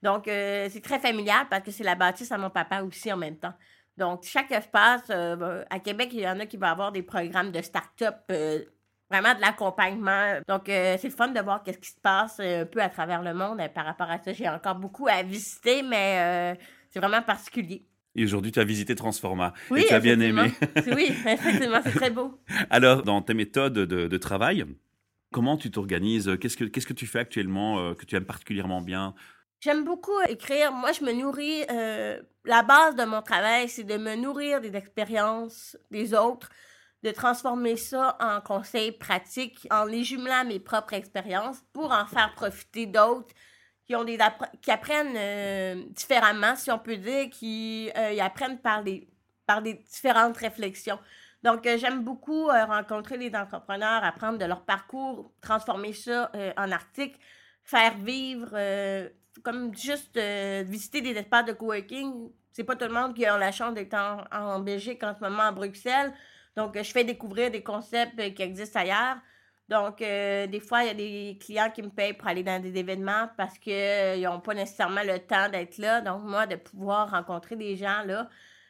Donc, 0.02 0.26
euh, 0.26 0.68
c'est 0.70 0.82
très 0.82 0.98
familial 0.98 1.46
parce 1.48 1.62
que 1.62 1.70
c'est 1.70 1.84
la 1.84 1.94
bâtisse 1.94 2.32
à 2.32 2.38
mon 2.38 2.50
papa 2.50 2.82
aussi 2.82 3.12
en 3.12 3.16
même 3.16 3.36
temps. 3.36 3.54
Donc, 3.96 4.24
chaque 4.24 4.50
espace, 4.52 5.10
à 5.10 5.80
Québec, 5.80 6.10
il 6.12 6.20
y 6.20 6.28
en 6.28 6.38
a 6.38 6.46
qui 6.46 6.56
vont 6.56 6.66
avoir 6.66 6.92
des 6.92 7.02
programmes 7.02 7.50
de 7.50 7.60
start-up, 7.60 8.30
vraiment 9.10 9.34
de 9.34 9.40
l'accompagnement. 9.40 10.40
Donc, 10.46 10.69
euh, 10.69 10.96
c'est 11.00 11.08
le 11.08 11.14
fun 11.14 11.28
de 11.28 11.40
voir 11.40 11.62
qu'est-ce 11.62 11.78
qui 11.78 11.90
se 11.90 12.00
passe 12.00 12.38
euh, 12.40 12.62
un 12.62 12.66
peu 12.66 12.81
à 12.81 12.88
travers 12.88 13.22
le 13.22 13.34
monde 13.34 13.60
euh, 13.60 13.69
par 13.69 13.84
rapport 13.84 14.10
à 14.10 14.19
ça. 14.19 14.32
J'ai 14.32 14.49
encore 14.49 14.75
beaucoup 14.76 15.06
à 15.08 15.22
visiter, 15.22 15.82
mais 15.82 16.55
euh, 16.56 16.60
c'est 16.90 17.00
vraiment 17.00 17.22
particulier. 17.22 17.84
Et 18.14 18.25
aujourd'hui, 18.25 18.50
tu 18.52 18.58
as 18.60 18.64
visité 18.64 18.94
Transforma. 18.94 19.52
Oui, 19.70 19.82
et 19.82 19.87
tu 19.87 19.94
as 19.94 20.00
bien 20.00 20.19
aimé. 20.20 20.50
oui, 20.94 21.06
effectivement, 21.10 21.81
c'est 21.84 21.93
très 21.93 22.10
beau. 22.10 22.38
Alors, 22.70 23.02
dans 23.02 23.22
tes 23.22 23.34
méthodes 23.34 23.75
de, 23.75 24.08
de 24.08 24.16
travail, 24.19 24.64
comment 25.32 25.56
tu 25.56 25.70
t'organises? 25.70 26.37
Qu'est-ce 26.40 26.56
que 26.56 26.64
Qu'est-ce 26.64 26.87
que 26.87 26.94
tu 26.94 27.06
fais 27.06 27.20
actuellement 27.20 27.78
euh, 27.78 27.94
que 27.94 28.04
tu 28.04 28.16
aimes 28.16 28.25
particulièrement 28.25 28.81
bien? 28.81 29.14
J'aime 29.61 29.84
beaucoup 29.84 30.19
écrire. 30.28 30.72
Moi, 30.72 30.93
je 30.93 31.04
me 31.04 31.12
nourris. 31.12 31.64
euh, 31.70 32.20
la 32.44 32.62
base 32.62 32.96
de 32.96 33.04
mon 33.04 33.22
travail, 33.22 33.69
c'est 33.69 33.84
de 33.84 33.96
me 33.99 34.16
nourrir 34.16 34.61
des 34.61 34.75
expériences 34.75 35.76
des 35.90 36.14
autres, 36.14 36.49
de 37.02 37.10
transformer 37.10 37.76
ça 37.76 38.16
en 38.20 38.40
conseils 38.40 38.92
pratiques, 38.92 39.66
en 39.70 39.84
les 39.84 40.04
jumelant 40.04 40.40
à 40.40 40.44
mes 40.44 40.58
propres 40.58 40.94
expériences 40.94 41.62
pour 41.72 41.92
en 41.92 42.06
faire 42.06 42.34
profiter 42.34 42.86
d'autres 42.86 43.34
qui 43.88 43.96
ont 43.96 44.04
des 44.04 44.18
qui 44.60 44.70
apprennent 44.70 45.16
euh, 45.16 45.82
différemment, 45.90 46.54
si 46.56 46.70
on 46.70 46.78
peut 46.78 46.96
dire, 46.96 47.30
qui 47.30 47.90
euh, 47.96 48.18
apprennent 48.20 48.58
par 48.58 48.84
des 48.84 49.08
par 49.46 49.62
des 49.62 49.74
différentes 49.74 50.36
réflexions. 50.36 50.98
Donc, 51.42 51.66
euh, 51.66 51.78
j'aime 51.78 52.02
beaucoup 52.04 52.48
rencontrer 52.48 53.16
les 53.16 53.34
entrepreneurs, 53.34 54.04
apprendre 54.04 54.38
de 54.38 54.44
leur 54.44 54.62
parcours, 54.64 55.32
transformer 55.40 55.94
ça 55.94 56.30
en 56.56 56.70
articles, 56.70 57.18
faire 57.64 57.96
vivre, 57.96 58.50
comme 59.42 59.74
juste 59.74 60.18
visiter 60.18 61.00
des 61.00 61.12
espaces 61.12 61.46
de 61.46 61.52
coworking. 61.52 62.30
C'est 62.52 62.64
pas 62.64 62.74
tout 62.76 62.86
le 62.86 62.92
monde 62.92 63.14
qui 63.14 63.24
a 63.24 63.38
la 63.38 63.52
chance 63.52 63.72
d'être 63.72 63.96
en 64.32 64.58
Belgique 64.58 65.02
en 65.04 65.14
ce 65.14 65.20
moment, 65.20 65.44
à 65.44 65.52
Bruxelles. 65.52 66.12
Donc, 66.58 66.76
euh, 66.76 66.82
je 66.82 66.90
fais 66.92 67.04
découvrir 67.04 67.50
des 67.50 67.62
concepts 67.62 68.18
euh, 68.20 68.30
qui 68.30 68.42
existent 68.42 68.80
ailleurs. 68.80 69.18
Donc, 69.68 70.00
euh, 70.02 70.46
des 70.46 70.60
fois, 70.60 70.82
il 70.82 70.86
y 70.88 70.90
a 70.90 70.94
des 70.94 71.38
clients 71.40 71.70
qui 71.70 71.82
me 71.82 71.90
payent 71.90 72.14
pour 72.14 72.26
aller 72.28 72.42
dans 72.42 72.60
des 72.60 72.76
événements 72.78 73.28
parce 73.36 73.58
qu'ils 73.58 74.22
n'ont 74.22 74.40
pas 74.40 74.54
nécessairement 74.54 75.02
le 75.04 75.18
temps 75.20 75.48
d'être 75.50 75.78
là. 75.78 76.00
Donc, 76.00 76.22
moi, 76.24 76.46
de 76.46 76.56
pouvoir 76.56 77.10
rencontrer 77.10 77.56
des 77.56 77.76
gens 77.76 78.02
là, 78.04 78.28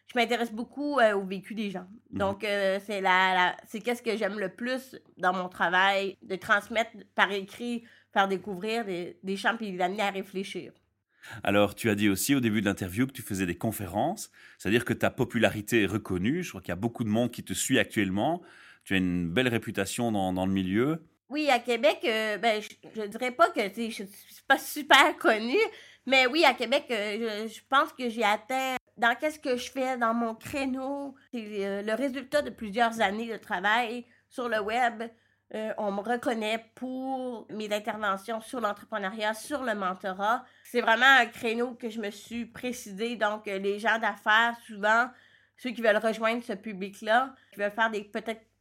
je 0.09 0.19
m'intéresse 0.19 0.53
beaucoup 0.53 0.99
euh, 0.99 1.15
au 1.15 1.25
vécu 1.25 1.55
des 1.55 1.71
gens. 1.71 1.87
Mhm. 2.11 2.19
Donc, 2.19 2.41
c'est 2.43 3.01
la, 3.01 3.35
la- 3.35 3.57
c'est 3.67 3.81
qu'est-ce 3.81 4.03
que 4.03 4.17
j'aime 4.17 4.39
le 4.41 4.49
plus 4.55 4.97
dans 5.19 5.33
mon 5.35 5.49
travail, 5.49 6.17
de 6.23 6.37
transmettre 6.37 6.91
par 7.15 7.31
écrit, 7.33 7.85
faire 8.13 8.27
découvrir 8.29 8.85
des, 8.85 9.19
des 9.23 9.37
champs 9.37 9.57
puis 9.57 9.73
d'amener 9.77 10.03
à 10.03 10.11
réfléchir. 10.11 10.73
Alors, 11.43 11.75
tu 11.75 11.91
as 11.91 11.95
dit 11.95 12.09
aussi 12.09 12.35
au 12.35 12.41
début 12.41 12.61
de 12.61 12.67
l'interview 12.67 13.07
que 13.07 13.13
tu 13.13 13.23
faisais 13.23 13.47
des 13.47 13.57
conférences, 13.57 14.31
c'est-à-dire 14.59 14.85
que 14.85 14.93
ta 14.93 15.11
popularité 15.11 15.83
est 15.83 15.87
reconnue. 15.87 16.43
Je 16.43 16.51
crois 16.51 16.61
qu'il 16.61 16.71
y 16.71 16.73
a 16.73 16.77
beaucoup 16.77 17.05
de 17.05 17.09
monde 17.09 17.31
qui 17.31 17.45
te 17.45 17.53
suit 17.53 17.79
actuellement. 17.79 18.43
Tu 18.85 18.95
as 18.95 18.97
une 18.99 19.29
belle 19.31 19.49
réputation 19.49 20.13
dans, 20.13 20.47
le 20.47 20.53
milieu. 20.53 21.05
Oui, 21.29 21.51
à 21.51 21.59
Québec, 21.59 21.99
euh, 22.05 22.39
ben, 22.39 22.63
je, 22.63 22.69
je 23.01 23.07
dirais 23.07 23.33
pas 23.33 23.51
que 23.51 23.61
je 23.61 23.91
suis 23.91 24.09
pas 24.47 24.59
super 24.59 25.17
connue, 25.19 25.57
mais 26.07 26.27
oui, 26.27 26.45
à 26.45 26.55
Québec, 26.55 26.87
euh, 26.91 27.47
je, 27.47 27.55
je 27.55 27.61
pense 27.69 27.93
que 27.93 28.09
j'ai 28.09 28.25
atteint 28.25 28.77
dans 28.99 29.15
qu'est-ce 29.15 29.39
que 29.39 29.57
je 29.57 29.71
fais 29.71 29.97
dans 29.97 30.15
mon 30.15 30.35
créneau. 30.35 31.15
C'est 31.33 31.67
euh, 31.67 31.83
le 31.83 31.95
résultat 31.95 32.43
de 32.43 32.51
plusieurs 32.51 33.01
années 33.01 33.31
de 33.31 33.37
travail 33.37 34.05
sur 34.29 34.49
le 34.49 34.61
web. 34.61 35.05
Euh, 35.55 35.73
on 35.79 35.91
me 35.91 36.01
reconnaît 36.01 36.63
pour 36.75 37.47
mes 37.51 37.73
interventions 37.73 38.41
sur 38.41 38.61
l'entrepreneuriat, 38.61 39.33
sur 39.33 39.63
le 39.63 39.75
mentorat. 39.75 40.45
C'est 40.63 40.83
vraiment 40.83 41.07
un 41.21 41.27
créneau 41.27 41.73
que 41.75 41.89
je 41.89 42.01
me 42.01 42.11
suis 42.11 42.45
précisé. 42.45 43.17
Donc, 43.17 43.49
euh, 43.49 43.59
les 43.59 43.79
gens 43.79 43.99
d'affaires, 43.99 44.57
souvent, 44.67 45.09
ceux 45.57 45.71
qui 45.71 45.81
veulent 45.81 45.97
rejoindre 45.97 46.43
ce 46.45 46.53
public-là, 46.53 47.35
qui 47.53 47.61
veulent 47.61 47.73
faire 47.73 47.91
des 47.91 48.05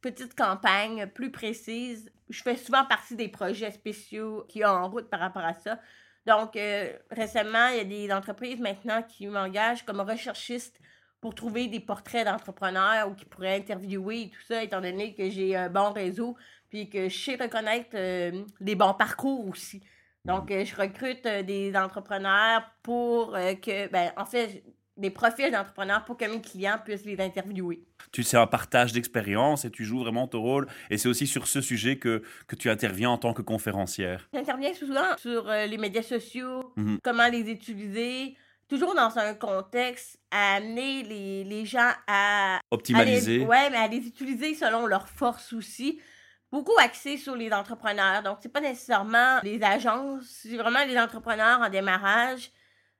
petites 0.00 0.34
campagnes 0.34 1.06
plus 1.08 1.30
précises. 1.30 2.10
Je 2.30 2.42
fais 2.42 2.56
souvent 2.56 2.86
partie 2.86 3.16
des 3.16 3.28
projets 3.28 3.70
spéciaux 3.70 4.46
qui 4.48 4.64
ont 4.64 4.68
en 4.68 4.88
route 4.88 5.10
par 5.10 5.20
rapport 5.20 5.44
à 5.44 5.54
ça. 5.54 5.78
Donc, 6.26 6.56
euh, 6.56 6.90
récemment, 7.10 7.68
il 7.68 7.76
y 7.76 7.80
a 7.80 7.84
des 7.84 8.12
entreprises 8.12 8.60
maintenant 8.60 9.02
qui 9.02 9.26
m'engagent 9.26 9.84
comme 9.84 10.00
recherchiste 10.00 10.80
pour 11.20 11.34
trouver 11.34 11.66
des 11.66 11.80
portraits 11.80 12.24
d'entrepreneurs 12.24 13.08
ou 13.08 13.14
qui 13.14 13.24
pourraient 13.24 13.56
interviewer 13.56 14.22
et 14.22 14.30
tout 14.30 14.42
ça, 14.46 14.62
étant 14.62 14.80
donné 14.80 15.14
que 15.14 15.28
j'ai 15.30 15.56
un 15.56 15.68
bon 15.68 15.90
réseau, 15.90 16.36
puis 16.70 16.88
que 16.90 17.08
je 17.08 17.16
sais 17.18 17.36
reconnaître 17.36 17.90
euh, 17.94 18.44
les 18.60 18.74
bons 18.74 18.94
parcours 18.94 19.48
aussi. 19.48 19.82
Donc, 20.24 20.50
euh, 20.50 20.64
je 20.64 20.74
recrute 20.76 21.24
euh, 21.26 21.42
des 21.42 21.74
entrepreneurs 21.76 22.62
pour 22.82 23.34
euh, 23.34 23.54
que, 23.54 23.88
ben, 23.88 24.12
en 24.16 24.26
fait, 24.26 24.62
des 24.96 25.10
profils 25.10 25.50
d'entrepreneurs 25.50 26.04
pour 26.04 26.16
que 26.16 26.24
mes 26.24 26.40
clients 26.40 26.76
puissent 26.84 27.04
les 27.04 27.20
interviewer. 27.20 27.84
Tu 28.12 28.24
sais 28.24 28.36
un 28.36 28.48
partage 28.48 28.92
d'expérience 28.92 29.64
et 29.64 29.70
tu 29.70 29.84
joues 29.84 30.00
vraiment 30.00 30.26
ton 30.26 30.40
rôle. 30.42 30.66
Et 30.90 30.98
c'est 30.98 31.08
aussi 31.08 31.26
sur 31.28 31.46
ce 31.46 31.60
sujet 31.60 31.98
que, 31.98 32.22
que 32.48 32.56
tu 32.56 32.68
interviens 32.68 33.10
en 33.10 33.16
tant 33.18 33.32
que 33.32 33.42
conférencière. 33.42 34.28
J'interviens 34.34 34.74
souvent 34.74 35.16
sur 35.16 35.48
euh, 35.48 35.66
les 35.66 35.78
médias 35.78 36.02
sociaux, 36.02 36.72
Mhm. 36.76 36.98
comment 37.02 37.28
les 37.28 37.48
utiliser, 37.48 38.36
toujours 38.68 38.94
dans 38.96 39.16
un 39.18 39.34
contexte 39.34 40.18
à 40.32 40.56
amener 40.56 41.04
les, 41.04 41.44
les 41.44 41.64
gens 41.64 41.92
à 42.08 42.58
Optimaliser. 42.72 43.46
ouais, 43.46 43.70
mais 43.70 43.78
à 43.78 43.86
les 43.86 43.98
utiliser 44.06 44.54
selon 44.54 44.86
leurs 44.86 45.08
forces 45.08 45.52
aussi. 45.52 46.00
Beaucoup 46.50 46.72
axé 46.78 47.18
sur 47.18 47.36
les 47.36 47.52
entrepreneurs. 47.52 48.22
Donc, 48.22 48.38
c'est 48.40 48.48
pas 48.48 48.60
nécessairement 48.60 49.40
les 49.42 49.62
agences, 49.62 50.24
c'est 50.24 50.56
vraiment 50.56 50.84
les 50.86 50.98
entrepreneurs 50.98 51.60
en 51.60 51.68
démarrage 51.68 52.50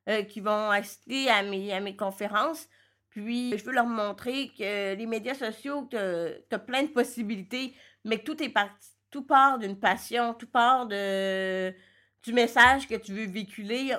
euh, 0.08 0.22
qui 0.22 0.40
vont 0.40 0.70
assister 0.70 1.30
à 1.30 1.42
mes, 1.42 1.72
à 1.72 1.80
mes 1.80 1.96
conférences. 1.96 2.68
Puis, 3.10 3.56
je 3.56 3.64
veux 3.64 3.72
leur 3.72 3.86
montrer 3.86 4.50
que 4.56 4.94
les 4.94 5.06
médias 5.06 5.34
sociaux, 5.34 5.88
tu 5.90 5.96
as 5.96 6.58
plein 6.58 6.82
de 6.82 6.88
possibilités, 6.88 7.74
mais 8.04 8.18
que 8.18 8.24
tout 8.24 8.42
est 8.42 8.50
parti, 8.50 8.88
tout 9.10 9.22
part 9.24 9.58
d'une 9.58 9.78
passion, 9.80 10.34
tout 10.34 10.46
part 10.46 10.86
de, 10.86 11.74
du 12.22 12.32
message 12.34 12.86
que 12.86 12.96
tu 12.96 13.14
veux 13.14 13.26
véhiculer. 13.26 13.96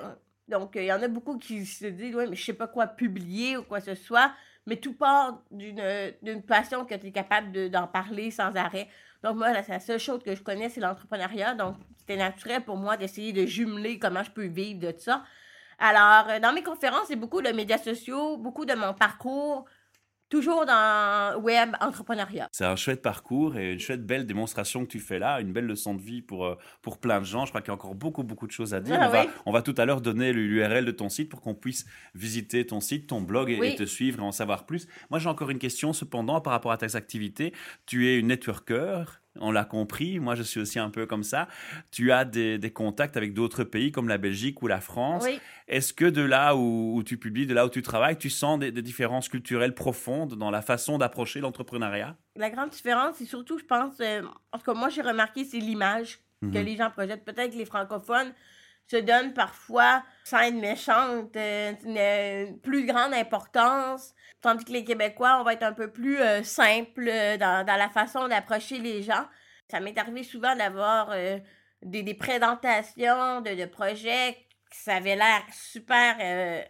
Donc, 0.48 0.72
il 0.76 0.84
y 0.84 0.92
en 0.92 1.02
a 1.02 1.08
beaucoup 1.08 1.38
qui 1.38 1.66
se 1.66 1.86
disent, 1.86 2.14
ouais, 2.14 2.26
mais 2.28 2.36
je 2.36 2.44
sais 2.44 2.52
pas 2.54 2.68
quoi 2.68 2.86
publier 2.86 3.56
ou 3.56 3.64
quoi 3.64 3.80
que 3.80 3.86
ce 3.86 4.00
soit, 4.00 4.32
mais 4.66 4.76
tout 4.76 4.94
part 4.94 5.42
d'une 5.50 6.42
passion 6.46 6.84
que 6.84 6.94
tu 6.94 7.08
es 7.08 7.12
capable 7.12 7.50
de- 7.52 7.68
d'en 7.68 7.88
parler 7.88 8.30
sans 8.30 8.54
arrêt. 8.54 8.88
Donc, 9.22 9.36
moi, 9.36 9.52
la, 9.52 9.80
seule 9.80 9.98
chose 9.98 10.22
que 10.22 10.34
je 10.34 10.42
connais, 10.42 10.68
c'est 10.68 10.80
l'entrepreneuriat. 10.80 11.54
Donc, 11.54 11.76
c'était 11.98 12.16
naturel 12.16 12.64
pour 12.64 12.76
moi 12.76 12.96
d'essayer 12.96 13.32
de 13.32 13.44
jumeler 13.46 13.98
comment 13.98 14.22
je 14.22 14.30
peux 14.30 14.46
vivre 14.46 14.80
de 14.80 14.94
ça. 14.98 15.24
Alors, 15.78 16.28
euh, 16.30 16.40
dans 16.40 16.52
mes 16.52 16.62
conférences, 16.62 17.06
c'est 17.08 17.16
beaucoup 17.16 17.42
de 17.42 17.50
médias 17.50 17.78
sociaux, 17.78 18.36
beaucoup 18.36 18.64
de 18.64 18.74
mon 18.74 18.94
parcours, 18.94 19.66
toujours 20.30 20.64
dans 20.64 21.38
web 21.42 21.70
entrepreneuriat. 21.80 22.48
C'est 22.52 22.64
un 22.64 22.76
chouette 22.76 23.02
parcours 23.02 23.56
et 23.58 23.72
une 23.72 23.78
chouette 23.80 24.06
belle 24.06 24.26
démonstration 24.26 24.84
que 24.86 24.90
tu 24.90 25.00
fais 25.00 25.18
là, 25.18 25.40
une 25.40 25.52
belle 25.52 25.66
leçon 25.66 25.94
de 25.94 26.00
vie 26.00 26.22
pour, 26.22 26.46
euh, 26.46 26.54
pour 26.80 26.98
plein 26.98 27.20
de 27.20 27.26
gens. 27.26 27.44
Je 27.44 27.50
crois 27.50 27.60
qu'il 27.60 27.68
y 27.68 27.72
a 27.72 27.74
encore 27.74 27.94
beaucoup, 27.94 28.22
beaucoup 28.22 28.46
de 28.46 28.52
choses 28.52 28.72
à 28.72 28.80
dire. 28.80 28.96
Ah 28.98 29.08
on, 29.08 29.12
va, 29.12 29.26
on 29.46 29.52
va 29.52 29.62
tout 29.62 29.74
à 29.76 29.84
l'heure 29.84 30.00
donner 30.00 30.32
l'URL 30.32 30.84
de 30.86 30.90
ton 30.92 31.08
site 31.08 31.28
pour 31.28 31.40
qu'on 31.40 31.54
puisse 31.54 31.84
visiter 32.14 32.64
ton 32.64 32.80
site, 32.80 33.08
ton 33.08 33.20
blog 33.20 33.50
et, 33.50 33.58
Oui. 33.58 33.68
et 33.68 33.74
te 33.74 33.84
suivre 33.84 34.20
et 34.20 34.22
en 34.22 34.32
savoir 34.32 34.64
plus. 34.64 34.86
Moi, 35.10 35.18
j'ai 35.18 35.28
encore 35.28 35.50
une 35.50 35.58
question 35.58 35.92
cependant 35.92 36.40
par 36.40 36.52
rapport 36.52 36.72
à 36.72 36.78
tes 36.78 36.96
activités. 36.96 37.52
Tu 37.86 38.08
es 38.08 38.18
une 38.18 38.28
networker. 38.28 39.20
On 39.38 39.52
l'a 39.52 39.64
compris, 39.64 40.18
moi 40.18 40.34
je 40.34 40.42
suis 40.42 40.58
aussi 40.60 40.78
un 40.78 40.90
peu 40.90 41.06
comme 41.06 41.22
ça. 41.22 41.46
Tu 41.92 42.10
as 42.10 42.24
des, 42.24 42.58
des 42.58 42.72
contacts 42.72 43.16
avec 43.16 43.32
d'autres 43.32 43.62
pays 43.62 43.92
comme 43.92 44.08
la 44.08 44.18
Belgique 44.18 44.60
ou 44.62 44.66
la 44.66 44.80
France. 44.80 45.22
Oui. 45.24 45.38
Est-ce 45.68 45.92
que 45.92 46.04
de 46.04 46.22
là 46.22 46.56
où, 46.56 46.96
où 46.96 47.02
tu 47.04 47.16
publies, 47.16 47.46
de 47.46 47.54
là 47.54 47.64
où 47.64 47.68
tu 47.68 47.80
travailles, 47.82 48.18
tu 48.18 48.28
sens 48.28 48.58
des, 48.58 48.72
des 48.72 48.82
différences 48.82 49.28
culturelles 49.28 49.74
profondes 49.74 50.34
dans 50.36 50.50
la 50.50 50.62
façon 50.62 50.98
d'approcher 50.98 51.40
l'entrepreneuriat? 51.40 52.16
La 52.36 52.50
grande 52.50 52.70
différence, 52.70 53.16
c'est 53.18 53.24
surtout, 53.24 53.58
je 53.58 53.64
pense, 53.64 54.00
euh, 54.00 54.22
en 54.52 54.58
tout 54.58 54.64
cas, 54.64 54.74
moi, 54.74 54.88
j'ai 54.88 55.02
remarqué, 55.02 55.44
c'est 55.44 55.58
l'image 55.58 56.18
que 56.42 56.46
Mhm. 56.46 56.64
les 56.64 56.76
gens 56.76 56.90
projettent. 56.90 57.24
Peut-être 57.24 57.52
que 57.52 57.58
les 57.58 57.66
francophones 57.66 58.32
se 58.90 58.96
donnent 58.96 59.32
parfois, 59.34 60.02
sans 60.24 60.40
être 60.40 60.54
méchante, 60.54 61.36
euh, 61.36 61.72
une, 61.84 61.98
une 62.50 62.60
plus 62.60 62.86
grande 62.86 63.14
importance, 63.14 64.14
tandis 64.40 64.64
que 64.64 64.72
les 64.72 64.84
Québécois, 64.84 65.38
on 65.40 65.44
va 65.44 65.52
être 65.52 65.62
un 65.62 65.72
peu 65.72 65.90
plus 65.92 66.18
euh, 66.20 66.42
simple 66.42 67.06
euh, 67.08 67.36
dans, 67.36 67.64
dans 67.64 67.76
la 67.76 67.88
façon 67.88 68.26
d'approcher 68.26 68.78
les 68.78 69.02
gens. 69.02 69.24
Ça 69.70 69.78
m'est 69.80 69.96
arrivé 69.96 70.24
souvent 70.24 70.56
d'avoir 70.56 71.10
euh, 71.12 71.38
des, 71.82 72.02
des 72.02 72.14
présentations 72.14 73.40
de, 73.42 73.54
de 73.54 73.64
projets 73.66 74.36
qui 74.72 74.90
avait 74.90 75.16
l'air 75.16 75.42
super 75.52 76.16
euh, 76.20 76.62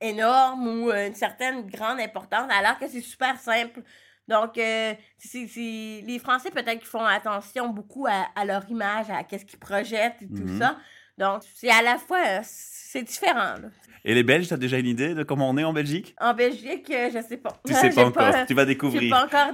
énorme 0.00 0.66
ou 0.68 0.90
euh, 0.90 1.06
une 1.06 1.14
certaine 1.14 1.66
grande 1.68 2.00
importance, 2.00 2.50
alors 2.52 2.78
que 2.78 2.86
c'est 2.88 3.00
super 3.00 3.38
simple. 3.38 3.80
Donc, 4.28 4.56
euh, 4.58 4.94
c'est, 5.18 5.46
les 5.56 6.18
Français, 6.18 6.50
peut-être 6.50 6.78
qu'ils 6.78 6.86
font 6.86 7.04
attention 7.04 7.68
beaucoup 7.68 8.06
à, 8.06 8.26
à 8.36 8.44
leur 8.44 8.68
image, 8.70 9.10
à 9.10 9.24
qu'est-ce 9.24 9.44
qu'ils 9.44 9.58
projettent 9.58 10.22
et 10.22 10.28
tout 10.28 10.44
Mhm. 10.44 10.58
ça. 10.58 10.76
Donc, 11.22 11.42
c'est 11.54 11.70
à 11.70 11.82
la 11.82 11.98
fois, 11.98 12.18
euh, 12.26 12.40
c'est 12.42 13.02
différent. 13.04 13.54
là. 13.62 13.68
Et 14.04 14.14
les 14.14 14.24
Belges, 14.24 14.48
tu 14.48 14.54
as 14.54 14.56
déjà 14.56 14.78
une 14.78 14.88
idée 14.88 15.14
de 15.14 15.22
comment 15.22 15.48
on 15.48 15.56
est 15.56 15.62
en 15.62 15.72
Belgique? 15.72 16.16
En 16.20 16.34
Belgique, 16.34 16.90
euh, 16.90 17.08
je 17.14 17.22
sais 17.24 17.36
pas. 17.36 17.56
Tu 17.64 17.72
sais 17.72 17.82
J'ai 17.90 17.94
pas 17.94 18.06
encore, 18.06 18.34
tu 18.48 18.54
vas 18.54 18.62
J'ai 18.62 18.66
découvrir. 18.66 19.10
pas 19.10 19.24
encore 19.26 19.52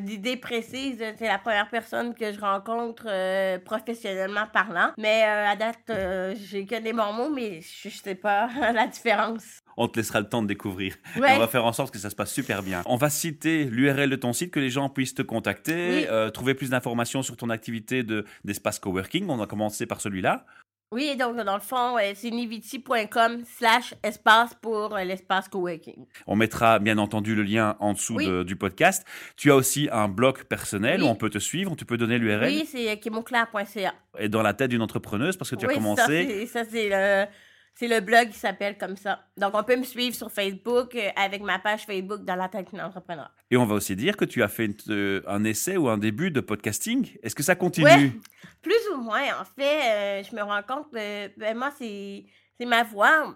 d'idée 0.00 0.36
précise. 0.36 1.02
C'est 1.18 1.26
la 1.26 1.38
première 1.38 1.70
personne 1.70 2.14
que 2.14 2.30
je 2.30 2.38
rencontre 2.40 3.04
euh, 3.08 3.58
professionnellement 3.58 4.46
parlant. 4.52 4.90
Mais 4.98 5.22
euh, 5.24 5.48
à 5.48 5.56
date, 5.56 6.36
j'ai 6.50 6.66
que 6.66 6.78
des 6.78 6.92
bons 6.92 7.14
mots, 7.14 7.30
mais 7.30 7.62
je, 7.62 7.88
je 7.88 7.96
sais 7.96 8.14
pas 8.14 8.50
la 8.74 8.86
différence. 8.86 9.44
On 9.78 9.88
te 9.88 9.98
laissera 9.98 10.20
le 10.20 10.28
temps 10.28 10.42
de 10.42 10.48
découvrir. 10.48 10.96
Ouais. 11.16 11.28
on 11.36 11.38
va 11.38 11.46
faire 11.46 11.64
en 11.64 11.72
sorte 11.72 11.90
que 11.94 11.98
ça 11.98 12.10
se 12.10 12.14
passe 12.14 12.30
super 12.34 12.62
bien. 12.62 12.82
On 12.84 12.96
va 12.96 13.08
citer 13.08 13.64
l'URL 13.64 14.10
de 14.10 14.16
ton 14.16 14.34
site, 14.34 14.50
que 14.50 14.60
les 14.60 14.68
gens 14.68 14.90
puissent 14.90 15.14
te 15.14 15.22
contacter, 15.22 16.00
Oui. 16.02 16.06
euh, 16.10 16.28
trouver 16.28 16.52
plus 16.52 16.68
d'informations 16.68 17.22
sur 17.22 17.34
ton 17.38 17.48
activité 17.48 18.02
de- 18.02 18.26
d'espace 18.44 18.78
coworking. 18.78 19.26
On 19.30 19.36
va 19.38 19.46
commencer 19.46 19.86
par 19.86 20.02
celui-là. 20.02 20.44
Oui, 20.92 21.14
donc 21.16 21.36
dans 21.36 21.54
le 21.54 21.60
fond, 21.60 21.96
euh, 21.98 22.12
c'est 22.16 22.32
niviti.com 22.32 23.44
slash 23.58 23.94
espace 24.02 24.54
pour 24.60 24.96
euh, 24.96 25.04
l'espace 25.04 25.48
coworking. 25.48 26.04
On 26.26 26.34
mettra 26.34 26.80
bien 26.80 26.98
entendu 26.98 27.36
le 27.36 27.44
lien 27.44 27.76
en 27.78 27.92
dessous 27.92 28.16
Oui. 28.16 28.26
de- 28.26 28.42
du 28.42 28.56
podcast. 28.56 29.06
Tu 29.36 29.52
as 29.52 29.54
aussi 29.54 29.88
un 29.92 30.08
blog 30.08 30.42
personnel 30.44 31.00
Oui. 31.00 31.06
où 31.06 31.10
on 31.10 31.14
peut 31.14 31.30
te 31.30 31.38
suivre, 31.38 31.76
tu 31.76 31.84
peux 31.84 31.96
donner 31.96 32.18
l'URL. 32.18 32.46
Oui, 32.48 32.68
c'est 32.68 32.90
euh, 32.90 32.96
kimoclair.ca. 32.96 33.94
Et 34.18 34.28
dans 34.28 34.42
la 34.42 34.52
tête 34.52 34.70
d'une 34.70 34.82
entrepreneuse, 34.82 35.36
parce 35.36 35.50
que 35.50 35.54
tu 35.56 35.66
oui, 35.66 35.72
as 35.72 35.76
commencé. 35.76 36.46
ça, 36.46 36.64
c'est 36.64 36.88
le... 36.88 37.26
C'est 37.74 37.88
le 37.88 38.00
blog 38.00 38.28
qui 38.28 38.38
s'appelle 38.38 38.76
comme 38.76 38.96
ça. 38.96 39.24
Donc, 39.38 39.54
on 39.54 39.62
peut 39.62 39.76
me 39.76 39.84
suivre 39.84 40.14
sur 40.14 40.30
Facebook 40.30 40.94
euh, 40.94 41.08
avec 41.16 41.40
ma 41.40 41.58
page 41.58 41.86
Facebook 41.86 42.24
dans 42.24 42.34
la 42.34 42.48
tête 42.48 42.74
d'un 42.74 42.84
entrepreneur. 42.84 43.30
Et 43.50 43.56
on 43.56 43.64
va 43.64 43.76
aussi 43.76 43.96
dire 43.96 44.18
que 44.18 44.26
tu 44.26 44.42
as 44.42 44.48
fait 44.48 44.70
euh, 44.88 45.22
un 45.26 45.44
essai 45.44 45.78
ou 45.78 45.88
un 45.88 45.96
début 45.96 46.30
de 46.30 46.40
podcasting. 46.40 47.16
Est-ce 47.22 47.34
que 47.34 47.42
ça 47.42 47.54
continue? 47.54 47.86
Ouais. 47.86 48.12
Plus 48.60 48.88
ou 48.92 48.98
moins, 48.98 49.22
en 49.40 49.44
fait, 49.44 50.20
euh, 50.20 50.22
je 50.22 50.36
me 50.36 50.42
rends 50.42 50.62
compte 50.62 50.90
que 50.92 51.38
ben, 51.38 51.56
moi, 51.56 51.70
c'est 51.78 52.26
ma 52.66 52.82
voix. 52.82 53.34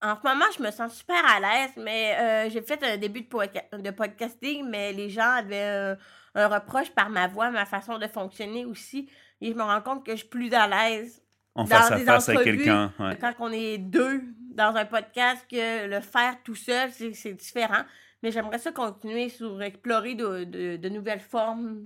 En 0.00 0.16
ce 0.16 0.26
moment, 0.26 0.46
je 0.56 0.62
me 0.62 0.70
sens 0.70 0.94
super 0.94 1.22
à 1.26 1.40
l'aise, 1.40 1.72
mais 1.76 2.48
j'ai 2.50 2.62
fait 2.62 2.82
un 2.82 2.96
début 2.96 3.20
de, 3.20 3.28
podca- 3.28 3.78
de 3.78 3.90
podcasting, 3.90 4.66
mais 4.66 4.94
les 4.94 5.10
gens 5.10 5.30
avaient 5.30 5.62
un, 5.62 5.96
un 6.34 6.48
reproche 6.48 6.90
par 6.92 7.10
ma 7.10 7.28
voix, 7.28 7.50
ma 7.50 7.66
façon 7.66 7.98
de 7.98 8.06
fonctionner 8.06 8.64
aussi. 8.64 9.10
Et 9.42 9.50
je 9.52 9.54
me 9.54 9.62
rends 9.62 9.82
compte 9.82 10.06
que 10.06 10.12
je 10.12 10.20
suis 10.20 10.28
plus 10.28 10.50
à 10.54 10.66
l'aise 10.66 11.22
En 11.54 11.64
dans 11.64 11.68
face 11.70 11.90
à 11.90 11.98
face 11.98 12.28
entrevues, 12.28 12.44
quelqu'un. 12.56 12.92
ouais. 12.98 13.16
quand 13.20 13.34
on 13.40 13.50
est 13.52 13.78
deux 13.78 14.22
dans 14.54 14.74
un 14.76 14.84
podcast 14.84 15.44
que 15.50 15.86
le 15.86 16.00
faire 16.00 16.36
tout 16.44 16.54
seul, 16.54 16.90
c'est 16.92 17.12
c'est 17.14 17.32
différent. 17.34 17.82
Mais 18.22 18.30
j'aimerais 18.30 18.58
ça 18.58 18.70
continuer 18.72 19.28
sur 19.30 19.62
explorer 19.62 20.14
de, 20.14 20.44
de- 20.44 20.76
de 20.76 20.88
nouvelles 20.88 21.20
formes 21.20 21.80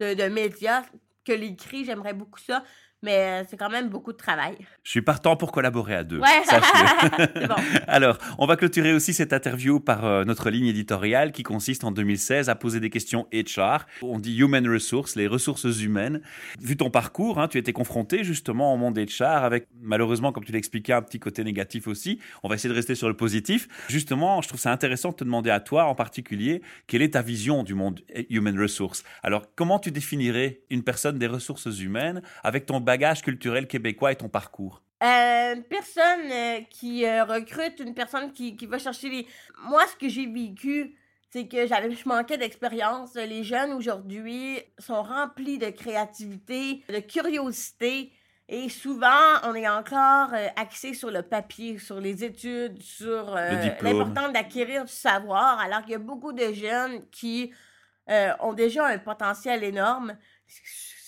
de, 0.00 0.14
de 0.14 0.24
médias 0.28 0.84
que 1.24 1.32
l'écrit, 1.32 1.84
j'aimerais 1.84 2.14
beaucoup 2.14 2.38
ça. 2.38 2.62
Mais 3.06 3.18
euh, 3.18 3.44
c'est 3.48 3.56
quand 3.56 3.70
même 3.70 3.88
beaucoup 3.88 4.12
de 4.12 4.16
travail. 4.16 4.56
Je 4.82 4.90
suis 4.90 5.00
partant 5.00 5.36
pour 5.36 5.52
collaborer 5.52 5.94
à 5.94 6.02
deux. 6.02 6.18
Ouais, 6.18 6.42
sache-le. 6.44 7.26
c'est 7.40 7.46
bon. 7.46 7.54
Alors, 7.86 8.18
on 8.38 8.46
va 8.46 8.56
clôturer 8.56 8.92
aussi 8.92 9.14
cette 9.14 9.32
interview 9.32 9.78
par 9.78 10.04
euh, 10.04 10.24
notre 10.24 10.50
ligne 10.50 10.66
éditoriale 10.66 11.30
qui 11.30 11.44
consiste 11.44 11.84
en 11.84 11.92
2016 11.92 12.48
à 12.48 12.56
poser 12.56 12.80
des 12.80 12.90
questions 12.90 13.28
HR. 13.32 13.86
On 14.02 14.18
dit 14.18 14.36
human 14.36 14.68
resources, 14.68 15.14
les 15.14 15.28
ressources 15.28 15.80
humaines. 15.80 16.20
Vu 16.60 16.76
ton 16.76 16.90
parcours, 16.90 17.38
hein, 17.38 17.46
tu 17.46 17.58
étais 17.58 17.72
confronté 17.72 18.24
justement 18.24 18.74
au 18.74 18.76
monde 18.76 18.98
HR 18.98 19.44
avec, 19.44 19.68
malheureusement, 19.80 20.32
comme 20.32 20.44
tu 20.44 20.50
l'expliquais, 20.50 20.92
un 20.92 21.02
petit 21.02 21.20
côté 21.20 21.44
négatif 21.44 21.86
aussi. 21.86 22.18
On 22.42 22.48
va 22.48 22.56
essayer 22.56 22.70
de 22.70 22.74
rester 22.74 22.96
sur 22.96 23.06
le 23.06 23.14
positif. 23.14 23.68
Justement, 23.88 24.42
je 24.42 24.48
trouve 24.48 24.58
ça 24.58 24.72
intéressant 24.72 25.10
de 25.10 25.14
te 25.14 25.22
demander 25.22 25.50
à 25.50 25.60
toi 25.60 25.84
en 25.84 25.94
particulier, 25.94 26.60
quelle 26.88 27.02
est 27.02 27.10
ta 27.10 27.22
vision 27.22 27.62
du 27.62 27.74
monde 27.74 28.00
human 28.30 28.58
resources 28.60 29.04
Alors, 29.22 29.44
comment 29.54 29.78
tu 29.78 29.92
définirais 29.92 30.62
une 30.70 30.82
personne 30.82 31.18
des 31.18 31.28
ressources 31.28 31.66
humaines 31.78 32.20
avec 32.42 32.66
ton 32.66 32.80
bagage 32.96 33.20
culturel 33.20 33.66
québécois 33.66 34.12
et 34.12 34.16
ton 34.16 34.28
parcours? 34.28 34.82
Euh, 35.02 35.54
une 35.54 35.64
personne 35.64 36.30
euh, 36.30 36.60
qui 36.70 37.04
euh, 37.04 37.24
recrute, 37.24 37.78
une 37.80 37.94
personne 37.94 38.32
qui, 38.32 38.56
qui 38.56 38.64
va 38.64 38.78
chercher 38.78 39.10
les... 39.10 39.26
Moi, 39.68 39.82
ce 39.92 39.96
que 39.96 40.08
j'ai 40.08 40.26
vécu, 40.26 40.96
c'est 41.28 41.46
que 41.46 41.66
j'avais, 41.66 41.90
je 41.90 42.08
manquais 42.08 42.38
d'expérience. 42.38 43.14
Les 43.14 43.44
jeunes 43.44 43.72
aujourd'hui 43.72 44.60
sont 44.78 45.02
remplis 45.02 45.58
de 45.58 45.68
créativité, 45.68 46.82
de 46.88 47.00
curiosité. 47.00 48.12
Et 48.48 48.70
souvent, 48.70 49.26
on 49.42 49.54
est 49.54 49.68
encore 49.68 50.32
euh, 50.32 50.46
axé 50.56 50.94
sur 50.94 51.10
le 51.10 51.20
papier, 51.20 51.78
sur 51.78 52.00
les 52.00 52.24
études, 52.24 52.80
sur 52.80 53.34
l'importance 53.82 54.32
d'acquérir 54.32 54.86
du 54.86 54.92
savoir, 54.92 55.60
alors 55.60 55.82
qu'il 55.82 55.92
y 55.92 55.96
a 55.96 55.98
beaucoup 55.98 56.32
de 56.32 56.50
jeunes 56.54 57.06
qui 57.10 57.52
ont 58.40 58.52
déjà 58.52 58.86
un 58.86 58.98
potentiel 58.98 59.64
énorme. 59.64 60.16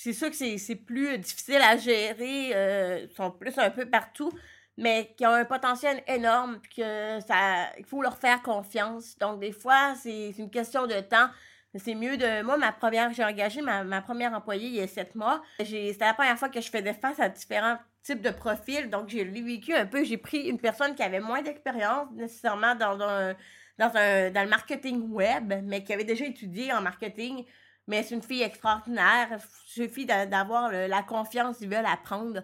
C'est 0.00 0.12
sûr 0.12 0.30
que 0.30 0.36
c'est 0.36 0.76
plus 0.76 1.18
difficile 1.18 1.60
à 1.60 1.76
gérer, 1.76 2.54
euh, 2.54 3.08
sont 3.16 3.32
plus 3.32 3.58
un 3.58 3.68
peu 3.68 3.84
partout, 3.84 4.30
mais 4.76 5.12
qui 5.16 5.26
ont 5.26 5.32
un 5.32 5.44
potentiel 5.44 6.04
énorme, 6.06 6.60
puis 6.62 6.76
que 6.76 7.18
ça, 7.26 7.76
il 7.76 7.84
faut 7.84 8.00
leur 8.00 8.16
faire 8.16 8.40
confiance. 8.42 9.18
Donc, 9.18 9.40
des 9.40 9.50
fois, 9.50 9.96
c'est 9.96 10.30
une 10.38 10.50
question 10.50 10.86
de 10.86 11.00
temps. 11.00 11.28
c'est 11.74 11.96
mieux 11.96 12.16
de. 12.16 12.42
Moi, 12.42 12.56
ma 12.58 12.70
première, 12.70 13.12
j'ai 13.12 13.24
engagé 13.24 13.60
ma, 13.60 13.82
ma 13.82 14.00
première 14.00 14.32
employée 14.34 14.68
il 14.68 14.74
y 14.76 14.80
a 14.80 14.86
sept 14.86 15.16
mois. 15.16 15.42
C'était 15.58 15.96
la 15.98 16.14
première 16.14 16.38
fois 16.38 16.48
que 16.48 16.60
je 16.60 16.70
faisais 16.70 16.94
face 16.94 17.18
à 17.18 17.28
différents 17.28 17.78
types 18.04 18.22
de 18.22 18.30
profils. 18.30 18.88
Donc, 18.88 19.08
j'ai 19.08 19.24
vécu 19.24 19.74
un 19.74 19.86
peu. 19.86 20.04
J'ai 20.04 20.16
pris 20.16 20.48
une 20.48 20.60
personne 20.60 20.94
qui 20.94 21.02
avait 21.02 21.18
moins 21.18 21.42
d'expérience 21.42 22.06
nécessairement 22.12 22.76
dans 22.76 23.00
un, 23.00 23.34
dans 23.78 23.90
un 23.96 24.30
dans 24.30 24.44
le 24.44 24.48
marketing 24.48 25.10
web, 25.10 25.54
mais 25.64 25.82
qui 25.82 25.92
avait 25.92 26.04
déjà 26.04 26.24
étudié 26.24 26.72
en 26.72 26.82
marketing. 26.82 27.44
Mais 27.88 28.04
c'est 28.04 28.14
une 28.14 28.23
fille 28.23 28.42
extraordinaire. 28.42 29.28
Il 29.33 29.85
suffit 29.85 30.07
d'avoir 30.07 30.71
la 30.71 31.02
confiance, 31.02 31.57
ils 31.61 31.68
veulent 31.68 31.85
apprendre. 31.87 32.42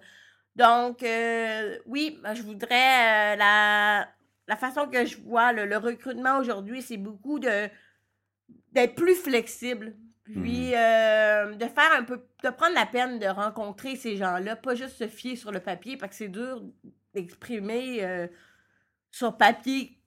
Donc, 0.57 1.03
euh, 1.03 1.79
oui, 1.87 2.21
je 2.35 2.43
voudrais 2.43 3.35
euh, 3.35 3.37
la, 3.37 4.09
la 4.47 4.57
façon 4.57 4.87
que 4.89 5.05
je 5.05 5.19
vois 5.21 5.53
le, 5.53 5.77
recrutement 5.77 6.39
aujourd'hui, 6.39 6.83
c'est 6.83 6.97
beaucoup 6.97 7.39
de 7.39 7.69
d'être 8.73 8.95
plus 8.95 9.15
flexible. 9.15 9.97
Puis 10.25 10.71
mmh. 10.71 10.75
euh, 10.75 11.55
de 11.55 11.67
faire 11.67 11.93
un 11.93 12.03
peu, 12.03 12.27
de 12.43 12.49
prendre 12.49 12.75
la 12.75 12.87
peine 12.87 13.19
de 13.19 13.27
rencontrer 13.27 13.95
ces 13.97 14.17
gens-là, 14.17 14.57
pas 14.57 14.75
juste 14.75 14.97
se 14.97 15.07
fier 15.07 15.37
sur 15.37 15.53
le 15.53 15.61
papier, 15.61 15.97
parce 15.97 16.11
que 16.11 16.17
c'est 16.17 16.29
dur 16.29 16.63
d'exprimer 17.15 18.29
sur 19.11 19.37
papier 19.37 19.99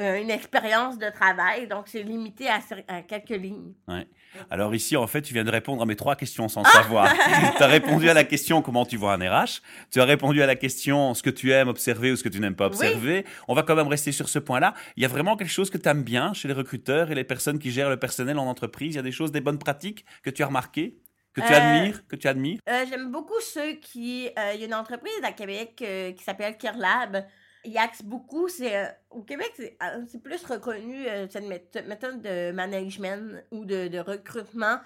euh, 0.00 0.20
une 0.20 0.30
expérience 0.30 0.98
de 0.98 1.08
travail, 1.08 1.68
donc 1.68 1.84
c'est 1.86 2.02
limité 2.02 2.48
à, 2.48 3.02
quelques 3.02 3.28
lignes. 3.30 3.74
Ouais. 3.86 4.08
Alors 4.50 4.74
ici, 4.74 4.96
en 4.96 5.06
fait, 5.06 5.22
tu 5.22 5.32
viens 5.32 5.44
de 5.44 5.50
répondre 5.52 5.80
à 5.82 5.86
mes 5.86 5.94
trois 5.94 6.16
questions 6.16 6.48
sans 6.48 6.64
savoir. 6.64 7.14
tu 7.56 7.62
as 7.62 7.66
répondu 7.68 8.10
à 8.10 8.14
la 8.14 8.24
question 8.24 8.60
comment 8.60 8.84
tu 8.84 8.96
vois 8.96 9.14
un 9.14 9.18
RH, 9.18 9.60
tu 9.92 10.00
as 10.00 10.04
répondu 10.04 10.42
à 10.42 10.46
la 10.46 10.56
question 10.56 11.14
ce 11.14 11.22
que 11.22 11.30
tu 11.30 11.52
aimes 11.52 11.68
observer 11.68 12.10
ou 12.10 12.16
ce 12.16 12.24
que 12.24 12.28
tu 12.28 12.40
n'aimes 12.40 12.56
pas 12.56 12.66
observer. 12.66 13.24
On 13.46 13.54
va 13.54 13.62
quand 13.62 13.76
même 13.76 13.86
rester 13.86 14.10
sur 14.10 14.28
ce 14.28 14.40
point-là. 14.40 14.74
Il 14.96 15.04
y 15.04 15.06
a 15.06 15.08
vraiment 15.08 15.36
quelque 15.36 15.52
chose 15.52 15.70
que 15.70 15.78
tu 15.78 15.88
aimes 15.88 16.02
bien 16.02 16.32
chez 16.34 16.48
les 16.48 16.54
recruteurs 16.54 17.12
et 17.12 17.14
les 17.14 17.22
personnes 17.22 17.60
qui 17.60 17.70
gèrent 17.70 17.90
le 17.90 17.96
personnel 17.96 18.36
en 18.40 18.46
entreprise? 18.46 18.94
Il 18.94 18.96
y 18.96 19.00
a 19.00 19.02
des 19.02 19.12
choses, 19.12 19.30
des 19.30 19.40
bonnes 19.40 19.60
pratiques 19.60 20.04
que 20.24 20.30
tu 20.30 20.42
as 20.42 20.46
remarquées 20.46 20.98
que 21.34 21.40
tu 21.40 21.52
admires, 21.52 21.96
euh, 21.96 22.08
que 22.08 22.16
tu 22.16 22.28
admires? 22.28 22.60
Euh, 22.68 22.84
j'aime 22.88 23.10
beaucoup 23.10 23.40
ceux 23.40 23.72
qui... 23.74 24.28
Il 24.54 24.60
y 24.60 24.62
a 24.62 24.66
une 24.66 24.74
entreprise 24.74 25.12
à 25.24 25.32
Québec 25.32 25.74
qui 25.76 26.22
s'appelle 26.22 26.56
Kerlab, 26.56 27.26
il 27.64 27.78
axe 27.78 28.02
beaucoup, 28.02 28.48
c'est 28.48 28.76
euh, 28.76 28.88
au 29.10 29.22
Québec, 29.22 29.52
c'est 29.56 29.76
euh, 29.82 30.18
plus 30.22 30.44
reconnu 30.44 31.06
euh, 31.06 31.26
cette 31.28 31.86
méthode 31.86 32.20
de 32.22 32.52
management 32.52 33.42
ou 33.50 33.64
de, 33.64 33.98
recrutement 33.98 34.78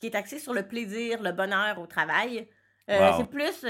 qui 0.00 0.06
est 0.06 0.14
axée 0.14 0.38
sur 0.38 0.54
le 0.54 0.66
plaisir, 0.66 1.22
le 1.22 1.32
bonheur 1.32 1.78
au 1.78 1.86
travail. 1.86 2.48
C'est 2.86 3.30
plus 3.30 3.64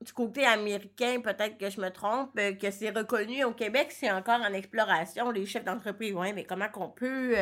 du 0.00 0.12
côté 0.12 0.44
américain, 0.44 1.20
peut-être 1.22 1.56
que 1.56 1.70
je 1.70 1.80
me 1.80 1.88
trompe, 1.88 2.34
que 2.34 2.70
c'est 2.70 2.90
reconnu 2.90 3.44
au 3.44 3.52
Québec, 3.52 3.86
c'est 3.90 4.10
encore 4.10 4.40
en 4.40 4.52
exploration. 4.52 5.30
Les 5.30 5.46
chefs 5.46 5.64
d'entreprise, 5.64 6.12
ouais, 6.12 6.34
mais 6.34 6.44
comment 6.44 6.68
qu'on 6.68 6.90
peut 6.90 7.34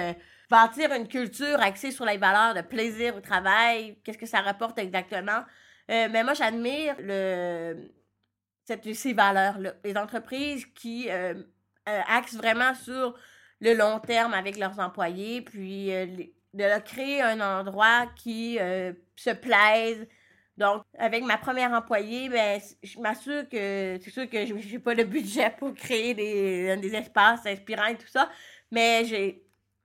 bâtir 0.48 0.92
une 0.92 1.08
culture 1.08 1.60
axée 1.60 1.90
sur 1.90 2.04
les 2.04 2.18
valeurs 2.18 2.54
de 2.54 2.60
plaisir 2.60 3.16
au 3.16 3.20
travail? 3.20 3.98
Qu'est-ce 4.04 4.18
que 4.18 4.26
ça 4.26 4.40
rapporte 4.40 4.78
exactement? 4.78 5.42
mais 5.88 6.22
moi, 6.22 6.34
j'admire 6.34 6.94
le 7.00 7.90
cette, 8.64 8.92
ces 8.94 9.12
valeurs-là. 9.12 9.74
Les 9.84 9.96
entreprises 9.96 10.66
qui 10.66 11.10
euh, 11.10 11.34
euh, 11.88 12.00
axent 12.08 12.36
vraiment 12.36 12.74
sur 12.74 13.14
le 13.60 13.74
long 13.74 14.00
terme 14.00 14.34
avec 14.34 14.58
leurs 14.58 14.78
employés, 14.78 15.42
puis 15.42 15.92
euh, 15.92 16.06
de 16.06 16.64
leur 16.64 16.82
créer 16.84 17.22
un 17.22 17.40
endroit 17.40 18.06
qui 18.16 18.58
se 19.16 19.30
plaise. 19.30 20.06
Donc, 20.58 20.82
avec 20.98 21.24
ma 21.24 21.38
première 21.38 21.72
employée, 21.72 22.28
ben, 22.28 22.60
je 22.82 22.98
m'assure 23.00 23.48
que 23.48 23.98
c'est 24.02 24.10
sûr 24.10 24.28
que 24.28 24.44
je 24.44 24.54
n'ai 24.54 24.78
pas 24.78 24.92
le 24.92 25.04
budget 25.04 25.50
pour 25.58 25.72
créer 25.74 26.12
des, 26.14 26.94
espaces 26.94 27.46
inspirants 27.46 27.86
et 27.86 27.96
tout 27.96 28.06
ça, 28.06 28.28
mais 28.70 29.04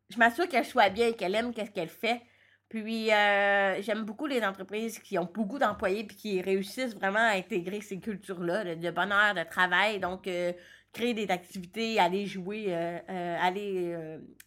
je 0.09 0.17
m'assure 0.17 0.47
qu'elle 0.49 0.65
soit 0.65 0.89
bien, 0.89 1.13
qu'elle 1.13 1.35
aime 1.35 1.53
qu'est-ce 1.53 1.71
qu'elle 1.71 1.89
fait. 1.89 2.21
Puis, 2.69 3.11
euh, 3.13 3.81
j'aime 3.81 4.03
beaucoup 4.03 4.25
les 4.25 4.43
entreprises 4.43 4.99
qui 4.99 5.17
ont 5.17 5.29
beaucoup 5.33 5.57
d'employés 5.57 6.03
puis 6.03 6.17
qui 6.17 6.41
réussissent 6.41 6.95
vraiment 6.95 7.19
à 7.19 7.37
intégrer 7.37 7.79
ces 7.79 7.99
cultures-là 7.99 8.75
de, 8.75 8.91
bonheur, 8.91 9.33
de 9.33 9.43
travail. 9.49 9.99
Donc, 9.99 10.27
euh, 10.27 10.51
créer 10.91 11.13
des 11.13 11.31
activités, 11.31 11.97
aller 11.97 12.25
jouer, 12.25 12.65
euh, 12.69 13.37
aller 13.41 13.95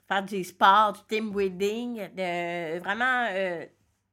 faire 0.06 0.22
des 0.22 0.44
sports, 0.44 0.92
du 0.92 1.00
team 1.08 1.30
building, 1.30 2.10
de 2.14 2.78
vraiment. 2.80 3.26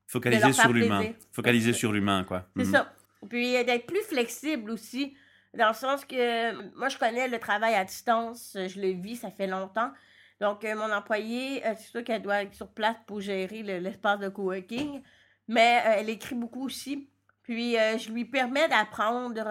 Focaliser 0.07 0.53
sur 0.53 0.71
l'humain. 0.71 1.11
Focaliser 1.33 1.73
sur 1.73 1.91
l'humain, 1.91 2.23
quoi. 2.23 2.47
C'est 2.55 2.63
mhm. 2.63 2.71
ça. 2.71 2.93
Puis, 3.29 3.51
d'être 3.65 3.87
plus 3.87 4.03
flexible 4.03 4.71
aussi, 4.71 5.17
dans 5.53 5.67
le 5.67 5.73
sens 5.73 6.05
que 6.05 6.77
moi, 6.77 6.87
je 6.87 6.97
connais 6.97 7.27
le 7.27 7.39
travail 7.39 7.73
à 7.73 7.83
distance, 7.83 8.55
je 8.55 8.79
le 8.79 8.91
vis, 8.91 9.17
ça 9.17 9.31
fait 9.31 9.47
longtemps. 9.47 9.91
Donc, 10.39 10.63
euh, 10.63 10.75
mon 10.75 10.91
employée, 10.93 11.65
euh, 11.65 11.73
c'est 11.77 11.89
sûr 11.89 12.03
qu'elle 12.03 12.21
doit 12.21 12.43
être 12.43 12.53
sur 12.53 12.67
place 12.67 12.95
pour 13.07 13.21
gérer 13.21 13.63
l'espace 13.63 14.19
de 14.19 14.29
coworking, 14.29 15.01
mais 15.47 15.81
euh, 15.85 15.95
elle 15.97 16.09
écrit 16.09 16.35
beaucoup 16.35 16.65
aussi. 16.65 17.09
Puis, 17.41 17.75
je 17.75 18.11
lui 18.11 18.25
permets 18.25 18.67
d'apprendre. 18.67 19.41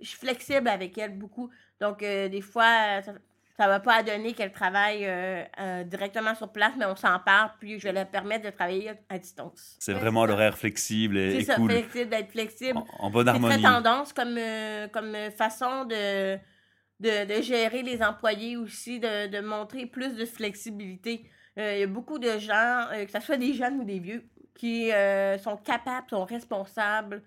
je 0.00 0.06
suis 0.06 0.18
flexible 0.18 0.68
avec 0.68 0.96
elle 0.96 1.18
beaucoup. 1.18 1.50
Donc, 1.80 1.98
des 1.98 2.40
fois, 2.40 3.02
ça 3.02 3.12
ne 3.58 3.66
va 3.66 3.80
pas 3.80 4.04
donner 4.04 4.34
qu'elle 4.34 4.52
travaille 4.52 5.04
directement 5.86 6.36
sur 6.36 6.52
place, 6.52 6.74
mais 6.78 6.84
on 6.84 6.94
s'en 6.94 7.18
parle, 7.18 7.50
puis 7.58 7.80
je 7.80 7.88
vais 7.88 7.92
lui 7.92 8.04
permettre 8.08 8.44
de 8.44 8.50
travailler 8.50 8.92
à 9.08 9.18
distance. 9.18 9.74
C'est 9.80 9.94
vraiment 9.94 10.26
l'horaire 10.26 10.56
flexible 10.56 11.18
et, 11.18 11.40
C'est 11.40 11.46
ça, 11.46 11.56
cool. 11.56 11.72
flexible, 11.72 12.08
d'être 12.08 12.30
flexible. 12.30 12.78
En, 13.00 13.10
bonne 13.10 13.26
harmonie. 13.26 13.54
C'est 13.56 13.62
très 13.62 13.68
tendance 13.68 14.12
comme, 14.12 14.38
comme 14.92 15.16
façon 15.32 15.86
de 15.86 16.38
de, 17.04 17.42
gérer 17.42 17.82
les 17.82 18.02
employés 18.02 18.56
aussi, 18.56 18.98
de, 19.00 19.40
montrer 19.40 19.86
plus 19.86 20.14
de 20.14 20.24
flexibilité. 20.24 21.24
Euh, 21.58 21.74
il 21.74 21.80
y 21.80 21.82
a 21.82 21.86
beaucoup 21.86 22.18
de 22.18 22.38
gens, 22.38 22.86
euh, 22.92 23.04
que 23.04 23.12
ce 23.12 23.20
soit 23.20 23.36
des 23.36 23.54
jeunes 23.54 23.80
ou 23.80 23.84
des 23.84 23.98
vieux, 23.98 24.24
qui 24.54 24.90
euh, 24.90 25.38
sont 25.38 25.56
capables, 25.56 26.08
sont 26.10 26.24
responsables 26.24 27.22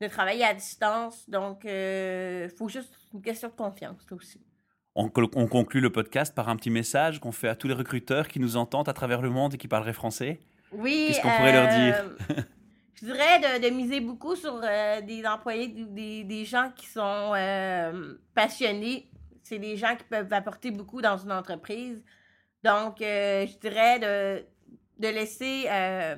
de 0.00 0.08
travailler 0.08 0.44
à 0.44 0.54
distance. 0.54 1.28
Donc, 1.28 1.64
il 1.64 2.50
faut 2.56 2.68
juste 2.68 2.92
une 3.12 3.22
question 3.22 3.48
de 3.48 3.54
confiance 3.54 4.04
aussi. 4.10 4.40
On, 4.96 5.10
on, 5.34 5.46
conclut 5.48 5.80
le 5.80 5.90
podcast 5.90 6.34
par 6.34 6.48
un 6.48 6.56
petit 6.56 6.70
message 6.70 7.18
qu'on 7.18 7.32
fait 7.32 7.48
à 7.48 7.56
tous 7.56 7.66
les 7.66 7.74
recruteurs 7.74 8.28
qui 8.28 8.38
nous 8.38 8.56
entendent 8.56 8.88
à 8.88 8.92
travers 8.92 9.22
le 9.22 9.30
monde 9.30 9.54
et 9.54 9.58
qui 9.58 9.66
parleraient 9.66 9.92
français. 9.92 10.38
Oui. 10.70 11.06
Qu'est-ce 11.08 11.20
qu'on 11.20 11.30
pourrait 11.30 11.52
leur 11.52 11.68
dire? 11.68 12.44
Je 13.00 13.06
dirais 13.06 13.60
de, 13.60 13.70
miser 13.70 14.00
beaucoup 14.00 14.36
sur 14.36 14.60
des 14.60 15.24
employés, 15.26 15.68
des, 15.68 16.22
des, 16.22 16.44
gens 16.44 16.70
qui 16.76 16.86
sont 16.86 17.32
passionnés 18.34 19.08
c'est 19.44 19.58
des 19.58 19.76
gens 19.76 19.94
qui 19.94 20.04
peuvent 20.04 20.32
apporter 20.32 20.70
beaucoup 20.70 21.00
dans 21.00 21.18
une 21.18 21.32
entreprise. 21.32 22.02
Donc, 22.64 23.00
euh, 23.02 23.46
je 23.46 23.58
dirais 23.58 23.98
de, 23.98 24.44
de 24.98 25.08
laisser 25.08 25.66
euh, 25.68 26.16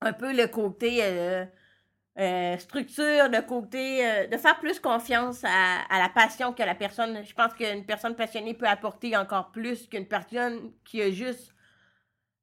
un 0.00 0.12
peu 0.12 0.36
le 0.36 0.48
côté 0.48 0.98
euh, 1.00 2.58
structure, 2.58 3.28
le 3.28 3.40
côté 3.46 4.26
de 4.26 4.36
faire 4.36 4.58
plus 4.58 4.80
confiance 4.80 5.44
à, 5.44 5.82
à, 5.88 6.00
la 6.00 6.08
passion 6.08 6.52
que 6.52 6.62
la 6.62 6.74
personne. 6.74 7.24
Je 7.24 7.32
pense 7.34 7.54
qu'une 7.54 7.86
personne 7.86 8.16
passionnée 8.16 8.54
peut 8.54 8.66
apporter 8.66 9.16
encore 9.16 9.52
plus 9.52 9.86
qu'une 9.86 10.06
personne 10.06 10.72
qui 10.84 11.00
a 11.00 11.10
juste 11.10 11.52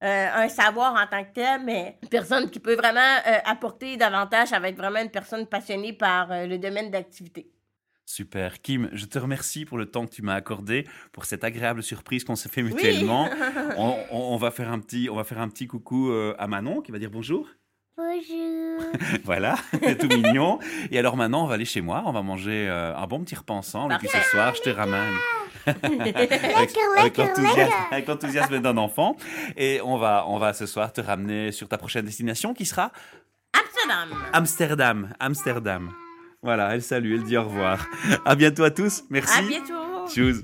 un 0.04 0.50
savoir 0.50 0.96
en 0.96 1.06
tant 1.06 1.24
que 1.24 1.32
tel, 1.32 1.62
mais 1.64 2.00
une 2.02 2.10
personne 2.10 2.50
qui 2.50 2.60
peut 2.60 2.74
vraiment 2.74 3.20
apporter 3.46 3.98
davantage, 3.98 4.48
ça 4.48 4.60
va 4.60 4.70
être 4.70 4.78
vraiment 4.78 5.00
une 5.00 5.12
personne 5.12 5.46
passionnée 5.46 5.94
par 5.94 6.30
le 6.48 6.58
domaine 6.58 6.90
d'activité. 6.90 7.52
Super. 8.12 8.62
Kim, 8.62 8.90
je 8.92 9.06
te 9.06 9.18
remercie 9.18 9.64
pour 9.64 9.78
le 9.78 9.86
temps 9.86 10.06
que 10.06 10.14
tu 10.14 10.22
m'as 10.22 10.34
accordé, 10.34 10.86
pour 11.14 11.24
cette 11.24 11.46
agréable 11.46 11.82
surprise 11.82 12.26
qu'on 12.26 12.36
s'est 12.36 12.50
fait 12.50 12.62
mutuellement. 12.62 13.30
on, 13.78 14.36
va 14.36 14.52
faire 14.52 14.70
un 14.70 14.80
petit, 14.80 15.08
on 15.10 15.16
va 15.16 15.24
faire 15.24 15.40
un 15.40 15.48
petit 15.48 15.66
coucou 15.66 16.12
euh, 16.12 16.36
à 16.38 16.48
Manon 16.48 16.82
qui 16.82 16.92
va 16.92 17.00
dire 17.00 17.10
bonjour. 17.10 17.48
Bonjour. 17.96 18.82
voilà, 19.24 19.56
tout 20.00 20.08
mignon. 20.10 20.60
Et 20.92 21.00
alors 21.00 21.16
maintenant, 21.16 21.46
on 21.46 21.48
va 21.48 21.54
aller 21.54 21.64
chez 21.64 21.80
moi, 21.80 22.04
on 22.06 22.12
va 22.12 22.22
manger 22.22 22.68
euh, 22.68 22.94
un 22.94 23.08
bon 23.08 23.24
petit 23.24 23.36
repas 23.36 23.54
ensemble. 23.54 23.94
Et 23.94 23.98
puis 23.98 24.10
ce 24.10 24.30
soir, 24.30 24.54
je 24.56 24.62
te 24.62 24.70
ramène. 24.70 25.14
avec 27.82 28.08
l'enthousiasme 28.08 28.60
d'un 28.60 28.76
enfant. 28.76 29.16
Et 29.56 29.80
on 29.86 29.98
va, 29.98 30.26
on 30.28 30.38
va 30.38 30.52
ce 30.52 30.66
soir 30.66 30.92
te 30.92 31.00
ramener 31.00 31.54
sur 31.54 31.70
ta 31.70 31.78
prochaine 31.78 32.04
destination 32.04 32.54
qui 32.54 32.66
sera 32.66 32.92
Amsterdam. 33.54 34.10
Amsterdam. 34.34 35.14
Amsterdam. 35.18 35.94
Voilà, 36.44 36.74
elle 36.74 36.82
salue, 36.82 37.14
elle 37.14 37.24
dit 37.24 37.38
au 37.38 37.44
revoir. 37.44 37.88
À 38.26 38.36
bientôt 38.36 38.64
à 38.64 38.72
tous. 38.72 39.04
Merci. 39.10 39.38
À 39.38 39.42
bientôt. 39.44 40.08
Tchuss. 40.08 40.44